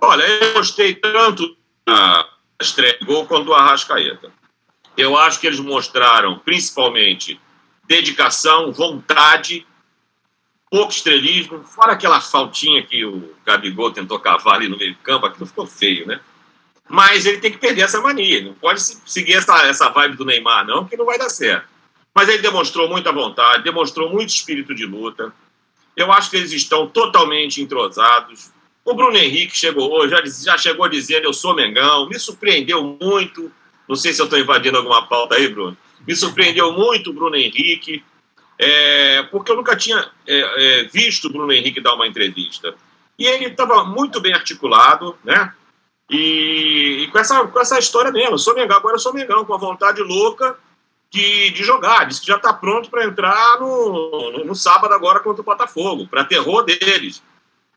Olha, 0.00 0.22
eu 0.22 0.54
gostei 0.54 0.94
tanto 0.94 1.56
da 1.86 2.28
estreia 2.60 2.98
do 2.98 3.06
gol 3.06 3.26
quanto 3.26 3.44
do 3.44 3.54
Arrascaeta. 3.54 4.32
Eu 4.96 5.16
acho 5.16 5.40
que 5.40 5.46
eles 5.46 5.60
mostraram, 5.60 6.38
principalmente, 6.38 7.40
dedicação, 7.86 8.72
vontade, 8.72 9.66
pouco 10.70 10.92
estrelismo, 10.92 11.62
fora 11.64 11.92
aquela 11.92 12.20
faltinha 12.20 12.84
que 12.84 13.04
o 13.04 13.34
Gabigol 13.44 13.92
tentou 13.92 14.18
cavar 14.18 14.56
ali 14.56 14.68
no 14.68 14.76
meio 14.76 14.94
do 14.94 15.00
campo, 15.00 15.26
aquilo 15.26 15.46
ficou 15.46 15.66
feio, 15.66 16.06
né? 16.06 16.20
Mas 16.88 17.24
ele 17.24 17.38
tem 17.38 17.50
que 17.50 17.58
perder 17.58 17.82
essa 17.82 18.00
mania, 18.00 18.42
não 18.44 18.54
pode 18.54 18.82
se- 18.82 19.00
seguir 19.06 19.34
essa, 19.34 19.56
essa 19.66 19.88
vibe 19.88 20.16
do 20.16 20.24
Neymar, 20.24 20.66
não, 20.66 20.84
que 20.84 20.96
não 20.96 21.06
vai 21.06 21.18
dar 21.18 21.30
certo. 21.30 21.66
Mas 22.14 22.28
ele 22.28 22.42
demonstrou 22.42 22.88
muita 22.88 23.10
vontade, 23.10 23.64
demonstrou 23.64 24.10
muito 24.10 24.28
espírito 24.28 24.74
de 24.74 24.84
luta. 24.86 25.32
Eu 25.96 26.12
acho 26.12 26.30
que 26.30 26.36
eles 26.36 26.52
estão 26.52 26.86
totalmente 26.86 27.60
entrosados. 27.60 28.50
O 28.84 28.94
Bruno 28.94 29.16
Henrique 29.16 29.56
chegou 29.56 29.90
hoje, 29.92 30.10
já, 30.10 30.52
já 30.52 30.58
chegou 30.58 30.88
dizendo 30.88 31.24
eu 31.24 31.32
sou 31.32 31.54
Mengão, 31.54 32.08
me 32.08 32.18
surpreendeu 32.18 32.98
muito. 33.00 33.50
Não 33.88 33.96
sei 33.96 34.12
se 34.12 34.20
eu 34.20 34.24
estou 34.24 34.38
invadindo 34.38 34.76
alguma 34.76 35.06
pauta 35.06 35.34
aí, 35.36 35.48
Bruno. 35.48 35.76
Me 36.06 36.14
surpreendeu 36.14 36.72
muito 36.72 37.10
o 37.10 37.12
Bruno 37.14 37.34
Henrique, 37.34 38.04
é, 38.58 39.22
porque 39.24 39.50
eu 39.50 39.56
nunca 39.56 39.74
tinha 39.74 40.08
é, 40.26 40.80
é, 40.80 40.84
visto 40.84 41.26
o 41.28 41.32
Bruno 41.32 41.52
Henrique 41.52 41.80
dar 41.80 41.94
uma 41.94 42.06
entrevista. 42.06 42.74
E 43.18 43.26
ele 43.26 43.46
estava 43.46 43.84
muito 43.84 44.20
bem 44.20 44.34
articulado, 44.34 45.16
né? 45.24 45.52
E, 46.10 47.04
e 47.04 47.08
com, 47.08 47.18
essa, 47.18 47.46
com 47.46 47.60
essa 47.60 47.78
história 47.78 48.12
mesmo, 48.12 48.38
sou 48.38 48.54
Mengão, 48.54 48.76
agora 48.76 48.96
eu 48.96 49.00
sou 49.00 49.14
Mengão, 49.14 49.44
com 49.44 49.54
a 49.54 49.58
vontade 49.58 50.02
louca 50.02 50.56
de, 51.10 51.50
de 51.50 51.64
jogar. 51.64 52.06
Diz 52.06 52.20
que 52.20 52.26
já 52.26 52.36
está 52.36 52.52
pronto 52.52 52.90
para 52.90 53.04
entrar 53.04 53.58
no, 53.60 54.32
no, 54.32 54.44
no 54.44 54.54
sábado 54.54 54.92
agora 54.92 55.20
contra 55.20 55.40
o 55.42 55.44
Botafogo, 55.44 56.06
para 56.06 56.24
terror 56.24 56.62
deles. 56.62 57.22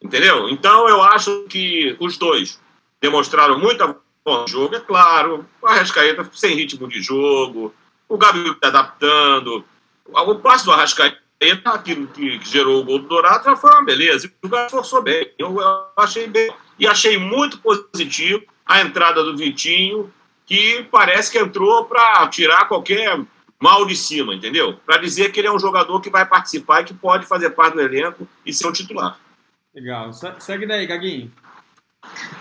Entendeu? 0.02 0.50
Então 0.50 0.88
eu 0.88 1.02
acho 1.02 1.44
que 1.44 1.96
os 2.00 2.18
dois 2.18 2.60
demonstraram 3.02 3.60
muita 3.60 3.96
bom 4.28 4.46
jogo, 4.46 4.76
é 4.76 4.80
claro. 4.82 5.46
O 5.62 5.68
Arrascaeta 5.68 6.30
sem 6.34 6.54
ritmo 6.54 6.88
de 6.88 7.02
jogo, 7.02 7.74
o 8.10 8.18
Gabriel 8.18 8.52
está 8.52 8.68
adaptando. 8.68 9.64
O 10.06 10.36
passe 10.36 10.66
do 10.66 10.74
Arrascaeta, 10.74 11.22
aquilo 11.66 12.08
que, 12.08 12.40
que 12.40 12.50
gerou 12.50 12.82
o 12.82 12.84
gol 12.84 13.00
do 13.00 13.08
Dourado, 13.08 13.46
já 13.46 13.56
foi 13.56 13.72
uma 13.72 13.86
beleza. 13.86 14.30
O 14.44 14.50
cara 14.50 14.70
forçou 14.70 15.02
bem. 15.02 15.32
Eu, 15.38 15.60
eu 15.60 15.86
achei 15.96 16.28
bem. 16.28 16.52
E 16.80 16.88
achei 16.88 17.18
muito 17.18 17.60
positivo 17.60 18.44
a 18.66 18.82
entrada 18.82 19.24
do 19.24 19.36
Vitinho, 19.38 20.14
que 20.46 20.86
parece 20.92 21.32
que 21.32 21.40
entrou 21.40 21.86
para 21.86 22.28
tirar 22.28 22.66
qualquer 22.68 23.20
mal 23.60 23.86
de 23.86 23.96
cima, 23.96 24.34
entendeu? 24.36 24.80
Para 24.86 24.98
dizer 24.98 25.32
que 25.32 25.40
ele 25.40 25.48
é 25.48 25.52
um 25.52 25.60
jogador 25.60 26.00
que 26.02 26.10
vai 26.10 26.26
participar 26.26 26.82
e 26.82 26.86
que 26.86 26.94
pode 26.94 27.26
fazer 27.26 27.50
parte 27.52 27.74
do 27.74 27.82
elenco 27.82 28.28
e 28.46 28.54
ser 28.54 28.68
um 28.68 28.72
titular. 28.72 29.20
Legal. 29.74 30.14
Se- 30.14 30.34
Segue 30.40 30.66
daí, 30.66 30.86
Gaguinho. 30.86 31.32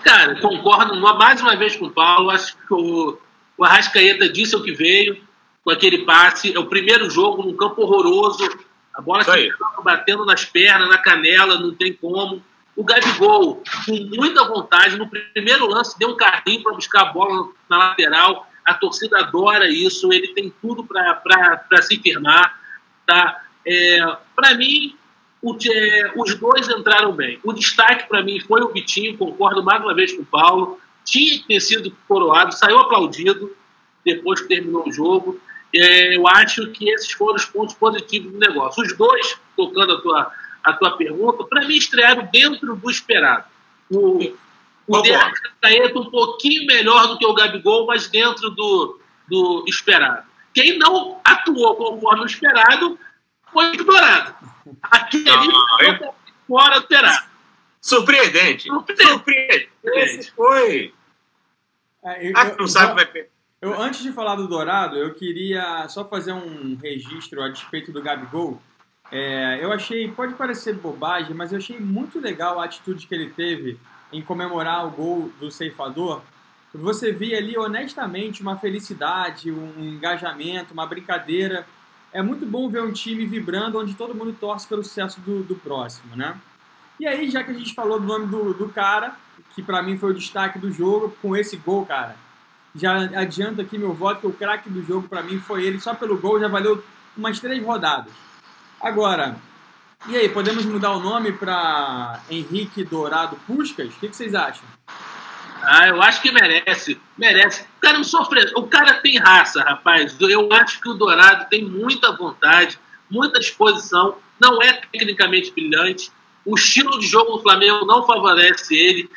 Cara, 0.05 0.39
concordo 0.41 0.95
mais 1.01 1.41
uma 1.41 1.57
vez 1.57 1.75
com 1.77 1.87
o 1.87 1.91
Paulo. 1.91 2.31
Acho 2.31 2.57
que 2.57 2.75
o, 2.75 3.19
o 3.59 3.65
Arrascaeta 3.65 4.29
disse 4.29 4.55
o 4.55 4.63
que 4.63 4.73
veio 4.73 5.21
com 5.65 5.71
aquele 5.71 6.05
passe. 6.05 6.55
É 6.55 6.59
o 6.59 6.67
primeiro 6.67 7.09
jogo 7.11 7.43
num 7.43 7.57
campo 7.57 7.83
horroroso. 7.83 8.47
A 8.95 9.01
bola 9.01 9.25
que 9.25 9.51
batendo 9.83 10.25
nas 10.25 10.45
pernas, 10.45 10.89
na 10.89 10.99
canela, 10.99 11.59
não 11.59 11.75
tem 11.75 11.93
como. 11.93 12.43
O 12.77 12.85
Gabigol, 12.85 13.63
com 13.87 14.17
muita 14.17 14.47
vontade, 14.47 14.99
no 14.99 15.09
primeiro 15.09 15.67
lance, 15.67 15.99
deu 15.99 16.11
um 16.11 16.17
carrinho 16.17 16.63
para 16.63 16.75
buscar 16.75 17.03
a 17.03 17.13
bola 17.13 17.49
na 17.71 17.79
lateral. 17.79 18.47
A 18.65 18.75
torcida 18.75 19.19
adora 19.21 19.69
isso. 19.69 20.13
Ele 20.13 20.29
tem 20.29 20.53
tudo 20.61 20.85
para 20.85 21.83
se 21.83 21.99
firmar. 21.99 22.61
Tá? 23.07 23.43
É, 23.67 24.17
para 24.35 24.55
mim, 24.55 24.95
o, 25.41 25.57
é, 25.71 26.13
os 26.17 26.35
dois 26.35 26.69
entraram 26.69 27.13
bem. 27.13 27.39
O 27.45 27.53
destaque 27.53 28.09
para 28.09 28.23
mim 28.23 28.41
foi 28.41 28.61
o 28.63 28.73
Vitinho, 28.73 29.17
concordo 29.17 29.63
mais 29.63 29.83
uma 29.83 29.95
vez 29.95 30.13
com 30.13 30.23
o 30.23 30.27
Paulo. 30.27 30.79
Tinha 31.05 31.39
que 31.39 31.47
ter 31.47 31.61
sido 31.61 31.97
coroado, 32.07 32.53
saiu 32.53 32.79
aplaudido 32.79 33.57
depois 34.05 34.41
que 34.41 34.49
terminou 34.49 34.87
o 34.87 34.93
jogo. 34.93 35.41
É, 35.75 36.17
eu 36.17 36.27
acho 36.27 36.71
que 36.73 36.91
esses 36.91 37.13
foram 37.13 37.37
os 37.37 37.45
pontos 37.45 37.75
positivos 37.75 38.33
do 38.33 38.39
negócio. 38.39 38.83
Os 38.83 38.97
dois, 38.97 39.39
tocando 39.57 39.93
a 39.93 40.01
tua, 40.01 40.33
a 40.67 40.73
tua 40.73 40.97
pergunta, 40.97 41.45
para 41.45 41.67
mim 41.67 41.77
estrearam 41.77 42.29
dentro 42.33 42.75
do 42.77 42.91
esperado. 42.91 43.45
O, 43.91 44.19
o. 44.87 45.01
Derrascaeta 45.03 45.99
um 45.99 46.11
pouquinho 46.11 46.67
melhor 46.67 47.07
do 47.09 47.19
que 47.19 47.27
o 47.27 47.35
Gabigol, 47.35 47.87
mas 47.87 48.09
dentro 48.09 48.51
do, 48.51 49.01
do 49.29 49.65
esperado. 49.69 50.27
Quem 50.53 50.79
não 50.79 51.21
atuou 51.25 51.77
conforme 51.77 52.23
o 52.23 52.27
esperado 52.27 52.99
foi 53.53 53.75
ignorado. 53.75 54.35
Aquele 54.83 55.31
ali 55.31 55.49
ficou 55.81 56.15
fora 56.49 56.79
do 56.81 56.83
esperado. 56.83 57.27
Surpreendente. 57.81 58.67
Surpreendente. 58.67 59.09
Surpreendente. 59.09 59.71
Esse 59.85 60.31
foi. 60.33 60.93
É, 62.05 62.29
eu- 62.29 62.33
Ah, 62.37 62.49
eu- 62.49 62.57
não 62.57 62.67
sabe 62.67 62.87
eu- 62.87 62.89
como 62.91 63.01
é 63.01 63.05
que. 63.07 63.27
Eu, 63.63 63.81
antes 63.81 64.03
de 64.03 64.13
falar 64.13 64.35
do 64.37 64.47
Dourado, 64.47 64.97
eu 64.97 65.15
queria 65.15 65.89
só 65.89 66.05
fazer 66.05 66.33
um 66.33 66.77
registro 66.77 67.43
a 67.43 67.49
despeito 67.49 67.91
do 67.93 68.03
Gabigol. 68.03 68.61
É, 69.11 69.59
eu 69.63 69.73
achei, 69.73 70.11
pode 70.11 70.35
parecer 70.35 70.75
bobagem, 70.75 71.35
mas 71.35 71.53
eu 71.53 71.59
achei 71.59 71.79
muito 71.79 72.19
legal 72.19 72.61
a 72.61 72.65
atitude 72.65 73.07
que 73.07 73.15
ele 73.15 73.31
teve 73.31 73.79
em 74.13 74.23
comemorar 74.23 74.87
o 74.87 74.91
gol 74.91 75.33
do 75.39 75.51
ceifador. 75.51 76.23
Você 76.75 77.13
via 77.13 77.39
ali 77.39 77.57
honestamente 77.57 78.43
uma 78.43 78.57
felicidade, 78.57 79.51
um 79.51 79.73
engajamento, 79.79 80.75
uma 80.75 80.87
brincadeira. 80.87 81.67
É 82.13 82.23
muito 82.23 82.45
bom 82.45 82.69
ver 82.69 82.83
um 82.83 82.93
time 82.93 83.25
vibrando 83.27 83.79
onde 83.79 83.95
todo 83.95 84.15
mundo 84.15 84.37
torce 84.39 84.67
pelo 84.67 84.83
sucesso 84.83 85.21
do, 85.21 85.43
do 85.43 85.55
próximo, 85.55 86.17
né? 86.17 86.39
E 86.99 87.07
aí, 87.07 87.31
já 87.31 87.45
que 87.45 87.51
a 87.51 87.55
gente 87.55 87.75
falou 87.75 88.01
do 88.01 88.07
nome 88.07 88.27
do, 88.27 88.55
do 88.55 88.69
cara, 88.69 89.17
que 89.55 89.63
pra 89.63 89.83
mim 89.83 89.99
foi 89.99 90.11
o 90.11 90.15
destaque 90.15 90.59
do 90.59 90.71
jogo, 90.73 91.15
com 91.21 91.37
esse 91.37 91.57
gol, 91.57 91.85
cara, 91.85 92.17
já 92.75 92.97
adianto 93.19 93.61
aqui 93.61 93.79
meu 93.79 93.93
voto 93.95 94.21
que 94.21 94.27
o 94.27 94.33
craque 94.33 94.69
do 94.69 94.83
jogo 94.83 95.09
pra 95.09 95.23
mim 95.23 95.39
foi 95.39 95.65
ele, 95.65 95.81
só 95.81 95.95
pelo 95.95 96.19
gol 96.19 96.41
já 96.41 96.49
valeu 96.49 96.83
umas 97.17 97.41
três 97.41 97.63
rodadas. 97.65 98.13
Agora, 98.81 99.37
e 100.09 100.17
aí, 100.17 100.29
podemos 100.29 100.65
mudar 100.65 100.93
o 100.93 101.01
nome 101.01 101.33
pra 101.33 102.21
Henrique 102.31 102.85
Dourado 102.85 103.37
Puscas? 103.45 103.89
O 103.89 103.99
que, 103.99 104.09
que 104.09 104.15
vocês 104.15 104.37
acham? 104.37 104.63
Ah, 105.63 105.89
eu 105.89 106.01
acho 106.01 106.23
que 106.23 106.31
merece. 106.31 107.01
Merece. 107.19 107.63
O 107.79 107.81
cara 107.81 107.97
não 107.97 108.05
sofre. 108.05 108.41
O 108.55 108.69
cara 108.69 108.95
tem 109.01 109.19
raça, 109.19 109.65
rapaz. 109.65 110.17
Eu 110.21 110.53
acho 110.53 110.81
que 110.81 110.89
o 110.89 110.95
Dourado 110.95 111.49
tem 111.51 111.65
muita 111.65 112.13
vontade, 112.13 112.79
muita 113.11 113.41
disposição. 113.41 114.17
Não 114.39 114.63
é 114.63 114.75
tecnicamente 114.75 115.51
brilhante. 115.51 116.13
O 116.45 116.55
estilo 116.55 117.01
de 117.01 117.07
jogo 117.09 117.39
do 117.39 117.43
Flamengo 117.43 117.85
não 117.85 118.07
favorece 118.07 118.77
ele. 118.77 119.11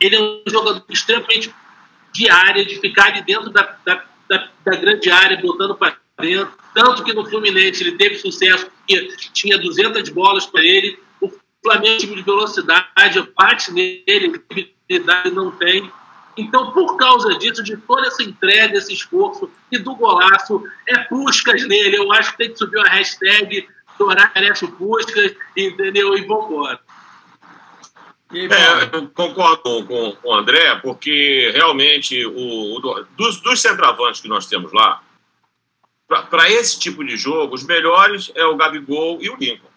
Ele 0.00 0.16
é 0.16 0.20
um 0.20 0.42
jogador 0.48 0.82
extremamente 0.88 1.54
de 2.12 2.30
área, 2.30 2.64
de 2.64 2.80
ficar 2.80 3.08
ali 3.08 3.20
dentro 3.20 3.50
da, 3.50 3.76
da, 3.84 4.04
da, 4.26 4.48
da 4.64 4.76
grande 4.76 5.10
área, 5.10 5.38
botando 5.42 5.74
para 5.74 5.96
dentro. 6.18 6.52
Tanto 6.74 7.04
que 7.04 7.12
no 7.12 7.24
Fluminense 7.24 7.82
ele 7.82 7.96
teve 7.96 8.16
sucesso 8.16 8.66
porque 8.66 9.16
tinha 9.32 9.58
200 9.58 10.08
bolas 10.10 10.46
para 10.46 10.62
ele. 10.62 10.98
O 11.20 11.30
Flamengo, 11.62 11.98
time 11.98 12.16
de 12.16 12.22
velocidade, 12.22 13.28
bate 13.36 13.72
nele, 13.72 14.42
habilidade 14.50 15.30
não 15.30 15.50
tem. 15.52 15.90
Então, 16.36 16.72
por 16.72 16.96
causa 16.96 17.38
disso, 17.38 17.62
de 17.62 17.76
toda 17.76 18.08
essa 18.08 18.22
entrega, 18.22 18.76
esse 18.76 18.92
esforço 18.92 19.48
e 19.70 19.78
do 19.78 19.94
golaço, 19.94 20.62
é 20.88 20.98
Puscas 20.98 21.66
nele. 21.66 21.96
Eu 21.96 22.12
acho 22.12 22.32
que 22.32 22.38
tem 22.38 22.50
que 22.50 22.58
subir 22.58 22.78
uma 22.78 22.88
hashtag 22.88 23.68
merece 24.34 24.64
o 24.64 24.72
Puscas, 24.72 25.34
entendeu? 25.56 26.16
E 26.16 26.22
vambora. 26.22 26.80
É, 28.32 28.96
eu 28.96 29.08
concordo 29.10 29.62
com, 29.62 30.16
com 30.16 30.16
o 30.24 30.34
André, 30.34 30.74
porque 30.82 31.52
realmente 31.54 32.26
o, 32.26 32.76
o 32.76 33.04
dos, 33.16 33.40
dos 33.40 33.60
centroavantes 33.60 34.20
que 34.20 34.26
nós 34.26 34.46
temos 34.46 34.72
lá, 34.72 35.00
para 36.22 36.50
esse 36.50 36.78
tipo 36.78 37.04
de 37.04 37.16
jogo, 37.16 37.54
os 37.54 37.64
melhores 37.64 38.30
é 38.34 38.44
o 38.44 38.56
Gabigol 38.56 39.18
e 39.20 39.30
o 39.30 39.36
Lincoln. 39.36 39.68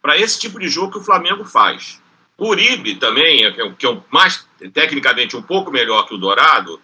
Para 0.00 0.16
esse 0.16 0.38
tipo 0.38 0.58
de 0.58 0.68
jogo 0.68 0.92
que 0.92 0.98
o 0.98 1.04
Flamengo 1.04 1.44
faz. 1.44 2.00
O 2.36 2.48
Uribe 2.48 2.94
também, 2.96 3.44
é, 3.44 3.50
que 3.72 3.86
é 3.86 4.00
mais 4.10 4.46
tecnicamente 4.72 5.36
um 5.36 5.42
pouco 5.42 5.70
melhor 5.70 6.06
que 6.06 6.14
o 6.14 6.18
Dourado, 6.18 6.80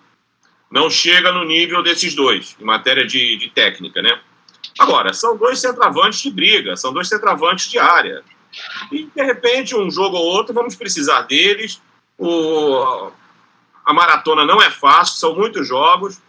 não 0.71 0.91
chega 0.91 1.31
no 1.31 1.45
nível 1.45 1.83
desses 1.83 2.15
dois, 2.15 2.57
em 2.61 2.65
matéria 2.65 3.07
de, 3.07 3.37
de 3.37 3.49
técnica, 3.51 4.03
né? 4.03 4.21
Agora, 4.79 5.13
são 5.13 5.37
dois 5.37 5.61
centroavantes 5.61 6.21
de 6.21 6.31
briga, 6.31 6.77
são 6.77 6.93
dois 6.93 7.09
centroavantes 7.09 7.71
de 7.71 7.79
área. 7.79 8.25
E, 8.91 9.05
de 9.05 9.23
repente, 9.23 9.77
um 9.77 9.91
jogo 9.91 10.17
ou 10.17 10.25
outro, 10.25 10.53
vamos 10.53 10.75
precisar 10.75 11.23
deles. 11.23 11.81
O, 12.19 13.11
a 13.85 13.93
maratona 13.93 14.45
não 14.45 14.61
é 14.61 14.71
fácil, 14.71 15.17
são 15.17 15.37
muitos 15.37 15.69
jogos. 15.69 16.21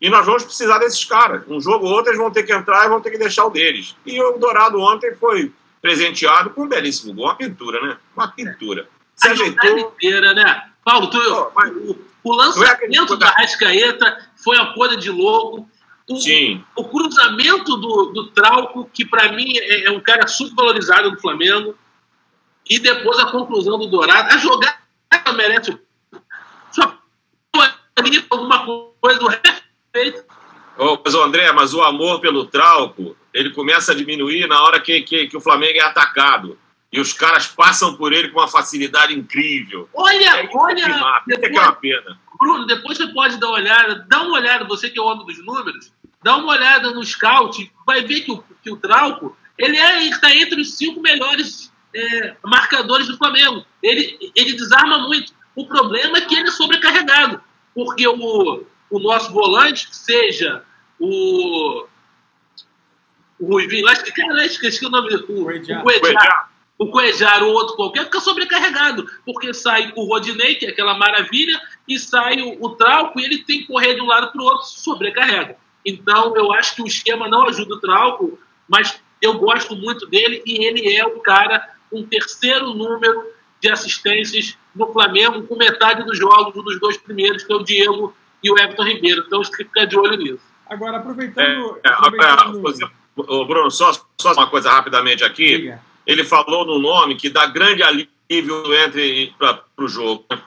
E 0.00 0.10
nós 0.10 0.26
vamos 0.26 0.44
precisar 0.44 0.78
desses 0.78 1.04
caras. 1.04 1.42
Um 1.48 1.60
jogo 1.60 1.86
ou 1.86 1.92
outro, 1.92 2.10
eles 2.10 2.20
vão 2.20 2.30
ter 2.30 2.42
que 2.42 2.52
entrar 2.52 2.84
e 2.84 2.88
vão 2.88 3.00
ter 3.00 3.10
que 3.10 3.18
deixar 3.18 3.46
o 3.46 3.50
deles. 3.50 3.96
E 4.04 4.20
o 4.20 4.38
Dourado 4.38 4.78
ontem 4.80 5.14
foi 5.14 5.52
presenteado 5.80 6.50
com 6.50 6.64
um 6.64 6.68
belíssimo 6.68 7.14
gol, 7.14 7.26
uma 7.26 7.34
pintura, 7.34 7.80
né? 7.80 7.96
Uma 8.14 8.28
pintura. 8.28 8.88
Se 9.14 9.28
a 9.28 9.32
ajeitou. 9.32 9.78
Inteira, 9.78 10.34
né? 10.34 10.70
Paulo, 10.84 11.08
tu, 11.08 11.18
oh, 11.18 11.50
mas, 11.54 11.70
o, 11.70 11.98
o 12.24 12.34
é 12.34 12.36
lançamento 12.36 13.14
é 13.14 13.16
da 13.16 13.30
Rascaeta 13.30 14.30
foi 14.36 14.56
uma 14.56 14.74
coisa 14.74 14.96
de 14.96 15.10
louco. 15.10 15.68
O, 16.08 16.16
Sim. 16.20 16.64
o 16.76 16.84
cruzamento 16.84 17.76
do, 17.76 18.12
do 18.12 18.26
Trauco, 18.28 18.88
que 18.92 19.04
para 19.04 19.32
mim 19.32 19.56
é, 19.58 19.86
é, 19.86 19.90
um 19.90 20.00
cara 20.00 20.26
subvalorizado 20.28 21.10
no 21.10 21.20
Flamengo, 21.20 21.76
e 22.68 22.78
depois 22.78 23.18
a 23.18 23.30
conclusão 23.30 23.78
do 23.78 23.86
Dourado. 23.86 24.32
A 24.32 24.38
jogada 24.38 24.76
merece 25.34 25.76
só 26.70 26.96
ali 27.96 28.24
alguma 28.30 28.64
coisa 29.00 29.18
do 29.18 29.28
respeito. 29.96 30.24
Oh, 30.78 30.98
mas, 31.02 31.14
André, 31.14 31.50
mas 31.52 31.72
o 31.72 31.82
amor 31.82 32.20
pelo 32.20 32.44
Trauco, 32.44 33.16
ele 33.32 33.50
começa 33.50 33.92
a 33.92 33.94
diminuir 33.94 34.46
na 34.46 34.62
hora 34.62 34.80
que, 34.80 35.00
que, 35.02 35.26
que 35.26 35.36
o 35.36 35.40
Flamengo 35.40 35.78
é 35.78 35.82
atacado. 35.82 36.58
E 36.92 37.00
os 37.00 37.12
caras 37.12 37.46
passam 37.46 37.96
por 37.96 38.12
ele 38.12 38.28
com 38.28 38.38
uma 38.38 38.48
facilidade 38.48 39.14
incrível. 39.14 39.88
Olha, 39.92 40.40
é, 40.40 40.48
olha. 40.52 40.84
É 40.84 41.36
depois, 41.36 41.50
que 41.50 41.58
é 41.58 41.60
uma 41.60 41.72
pena. 41.72 42.20
Bruno, 42.38 42.66
depois 42.66 42.96
você 42.96 43.06
pode 43.08 43.38
dar 43.38 43.48
uma 43.48 43.56
olhada, 43.56 44.06
dá 44.08 44.22
uma 44.22 44.34
olhada, 44.34 44.64
você 44.64 44.88
que 44.88 44.98
é 44.98 45.02
o 45.02 45.06
homem 45.06 45.26
dos 45.26 45.44
números, 45.44 45.92
dá 46.22 46.36
uma 46.36 46.52
olhada 46.52 46.90
no 46.92 47.02
scout, 47.04 47.70
vai 47.86 48.02
ver 48.02 48.20
que 48.20 48.32
o, 48.32 48.44
que 48.62 48.70
o 48.70 48.76
Trauco 48.76 49.36
ele 49.58 49.76
é, 49.76 50.04
está 50.04 50.34
entre 50.34 50.60
os 50.60 50.76
cinco 50.76 51.00
melhores 51.00 51.72
é, 51.94 52.36
marcadores 52.44 53.08
do 53.08 53.16
Flamengo. 53.16 53.64
Ele, 53.82 54.16
ele 54.34 54.52
desarma 54.52 54.98
muito. 54.98 55.32
O 55.54 55.66
problema 55.66 56.18
é 56.18 56.20
que 56.20 56.34
ele 56.34 56.48
é 56.48 56.52
sobrecarregado, 56.52 57.40
porque 57.74 58.06
o, 58.06 58.64
o 58.90 58.98
nosso 58.98 59.32
volante, 59.32 59.88
seja 59.94 60.62
o. 60.98 61.86
O 63.38 63.46
Ruivinho, 63.48 63.84
lá, 63.84 63.94
cara, 63.94 64.46
esqueci 64.46 64.86
o 64.86 64.88
nome 64.88 65.10
do. 65.10 65.32
O, 65.32 65.42
o 65.42 65.82
Cuejar. 65.82 66.50
O 66.78 66.90
Cuejar 66.90 67.42
ou 67.42 67.52
outro 67.52 67.76
qualquer 67.76 68.04
fica 68.04 68.20
sobrecarregado, 68.20 69.06
porque 69.24 69.52
sai 69.52 69.92
o 69.96 70.04
Rodinei, 70.04 70.56
que 70.56 70.66
é 70.66 70.70
aquela 70.70 70.94
maravilha, 70.94 71.58
e 71.88 71.98
sai 71.98 72.40
o, 72.40 72.62
o 72.62 72.70
Trauco, 72.76 73.18
e 73.18 73.24
ele 73.24 73.44
tem 73.44 73.60
que 73.60 73.66
correr 73.66 73.94
de 73.94 74.00
um 74.02 74.06
lado 74.06 74.30
para 74.30 74.40
o 74.40 74.44
outro, 74.44 74.66
sobrecarrega. 74.66 75.56
Então, 75.84 76.36
eu 76.36 76.52
acho 76.52 76.74
que 76.74 76.82
o 76.82 76.86
esquema 76.86 77.28
não 77.28 77.46
ajuda 77.46 77.74
o 77.74 77.80
Trauco, 77.80 78.38
mas 78.68 79.00
eu 79.22 79.38
gosto 79.38 79.74
muito 79.76 80.06
dele 80.06 80.42
e 80.44 80.64
ele 80.64 80.94
é 80.94 81.06
o 81.06 81.20
cara 81.20 81.76
com 81.90 82.00
um 82.00 82.06
terceiro 82.06 82.74
número 82.74 83.24
de 83.60 83.70
assistências 83.70 84.56
no 84.74 84.92
Flamengo, 84.92 85.46
com 85.46 85.56
metade 85.56 86.04
dos 86.04 86.18
jogos, 86.18 86.56
um 86.56 86.62
dos 86.62 86.78
dois 86.78 86.96
primeiros, 86.96 87.42
que 87.42 87.52
é 87.52 87.56
o 87.56 87.62
Diego 87.62 88.14
e 88.42 88.50
o 88.50 88.58
Everton 88.58 88.84
Ribeiro. 88.84 89.24
Então, 89.26 89.42
você 89.42 89.50
tem 89.50 89.66
que 89.66 89.72
ficar 89.72 89.84
de 89.86 89.98
olho 89.98 90.16
nisso. 90.16 90.40
Agora, 90.68 90.98
aproveitando. 90.98 91.78
É, 91.84 91.88
é 91.88 91.92
aproveitando... 91.92 92.62
Você, 92.62 92.84
Bruno, 93.16 93.70
só, 93.70 93.92
só 94.20 94.32
uma 94.32 94.48
coisa 94.48 94.70
rapidamente 94.70 95.24
aqui. 95.24 95.58
Diga. 95.58 95.82
Ele 96.06 96.22
falou 96.22 96.64
no 96.66 96.78
nome 96.78 97.16
que 97.16 97.30
dá 97.30 97.46
grande 97.46 97.82
alívio 97.82 98.74
entre 98.74 99.34
para 99.38 99.62
o 99.78 99.88
jogo. 99.88 100.24
Né? 100.30 100.40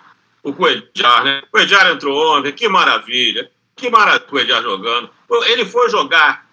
O 0.43 0.53
Coedjar, 0.53 1.23
né? 1.23 1.41
O 1.47 1.51
Coedjar 1.51 1.91
entrou 1.91 2.37
ontem, 2.37 2.51
que 2.51 2.69
maravilha. 2.69 3.49
Que 3.75 3.89
maravilha 3.89 4.25
o 4.25 4.29
Coedjar 4.29 4.61
jogando. 4.61 5.09
Ele 5.47 5.65
foi 5.65 5.89
jogar, 5.89 6.47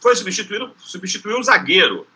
foi 0.00 0.16
substituir, 0.16 0.70
substituir 0.78 1.34
um 1.34 1.42
zagueiro. 1.42 2.06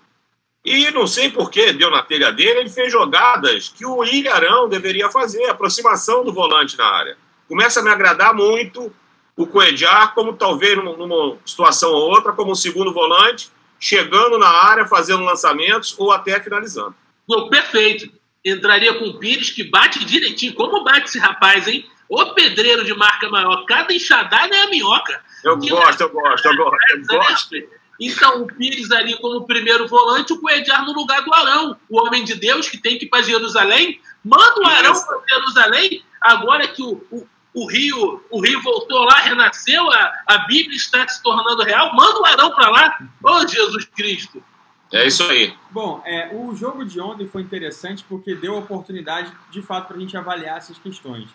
E 0.65 0.91
não 0.91 1.07
sei 1.07 1.31
por 1.31 1.51
que 1.51 1.73
deu 1.73 1.91
na 1.91 2.03
telha 2.03 2.33
dele, 2.33 2.61
ele 2.61 2.71
fez 2.71 2.91
jogadas 2.91 3.69
que 3.69 3.85
o 3.85 4.03
Ilharão 4.05 4.69
deveria 4.69 5.11
fazer, 5.11 5.45
aproximação 5.45 6.25
do 6.25 6.33
volante 6.33 6.77
na 6.79 6.87
área. 6.87 7.19
Começa 7.49 7.81
a 7.81 7.83
me 7.83 7.91
agradar 7.91 8.35
muito 8.35 8.93
o 9.37 9.47
Coedjar, 9.47 10.15
como 10.15 10.33
talvez 10.33 10.77
numa 10.77 11.37
situação 11.45 11.91
ou 11.91 12.11
outra, 12.11 12.33
como 12.33 12.53
um 12.53 12.55
segundo 12.55 12.93
volante, 12.93 13.51
chegando 13.79 14.39
na 14.39 14.49
área, 14.49 14.87
fazendo 14.87 15.23
lançamentos 15.23 15.95
ou 15.99 16.11
até 16.11 16.41
finalizando. 16.41 16.95
Não, 17.29 17.49
perfeito. 17.49 18.11
Entraria 18.45 18.95
com 18.95 19.07
o 19.07 19.19
Pires, 19.19 19.51
que 19.51 19.65
bate 19.65 20.05
direitinho. 20.05 20.55
Como 20.55 20.83
bate 20.83 21.07
esse 21.07 21.19
rapaz, 21.19 21.69
hein? 21.69 21.85
O 22.09 22.25
pedreiro 22.33 22.85
de 22.85 22.95
marca 22.95 23.29
maior. 23.29 23.65
Cada 23.67 23.93
enxadada 23.93 24.55
é 24.55 24.63
a 24.63 24.71
minhoca. 24.71 25.21
Eu 25.45 25.59
que 25.59 25.69
gosto, 25.69 26.01
eu 26.01 26.11
gosto, 26.11 26.47
eu 26.47 26.57
gosto, 26.57 26.77
eu 26.93 27.05
gosto. 27.19 27.57
Então, 28.01 28.43
o 28.43 28.47
Pires 28.47 28.91
ali 28.91 29.19
como 29.19 29.47
primeiro 29.47 29.89
volante, 29.89 30.33
o 30.33 30.41
Coedjar 30.41 30.85
no 30.85 30.93
lugar 30.93 31.23
do 31.23 31.33
Arão, 31.35 31.77
o 31.89 31.99
homem 32.01 32.25
de 32.25 32.35
Deus 32.35 32.69
que 32.69 32.79
tem 32.79 32.99
que 32.99 33.07
ir 33.07 33.09
para 33.09 33.23
Jerusalém. 33.23 34.01
Manda 34.25 34.61
o 34.61 34.67
Arão 34.67 34.93
para 34.93 35.21
Jerusalém, 35.29 36.03
agora 36.21 36.69
que 36.69 36.83
o, 36.83 37.03
o, 37.11 37.27
o, 37.57 37.67
Rio 37.67 38.23
o 38.31 38.41
Rio 38.41 38.63
voltou 38.63 39.03
lá, 39.05 39.21
renasceu, 39.21 39.91
a, 39.91 40.13
a 40.27 40.39
Bíblia 40.47 40.77
está 40.77 41.09
se 41.09 41.23
tornando 41.23 41.63
real. 41.63 41.95
Manda 41.95 42.21
o 42.21 42.27
Arão 42.27 42.51
para 42.51 42.69
lá. 42.69 42.99
Ô, 43.25 43.31
oh, 43.31 43.49
Jesus 43.49 43.87
Cristo. 43.87 44.45
É 44.93 45.07
isso 45.07 45.23
aí. 45.25 45.57
Bom, 45.71 46.03
é, 46.05 46.31
o 46.35 46.55
jogo 46.55 46.85
de 46.85 47.01
ontem 47.01 47.27
foi 47.27 47.43
interessante 47.43 48.05
porque 48.09 48.35
deu 48.35 48.57
oportunidade, 48.57 49.33
de 49.51 49.63
fato, 49.63 49.89
para 49.89 49.97
a 49.97 50.01
gente 50.01 50.17
avaliar 50.17 50.59
essas 50.59 50.79
questões. 50.79 51.29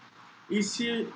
E 0.49 0.61
se 0.61 1.07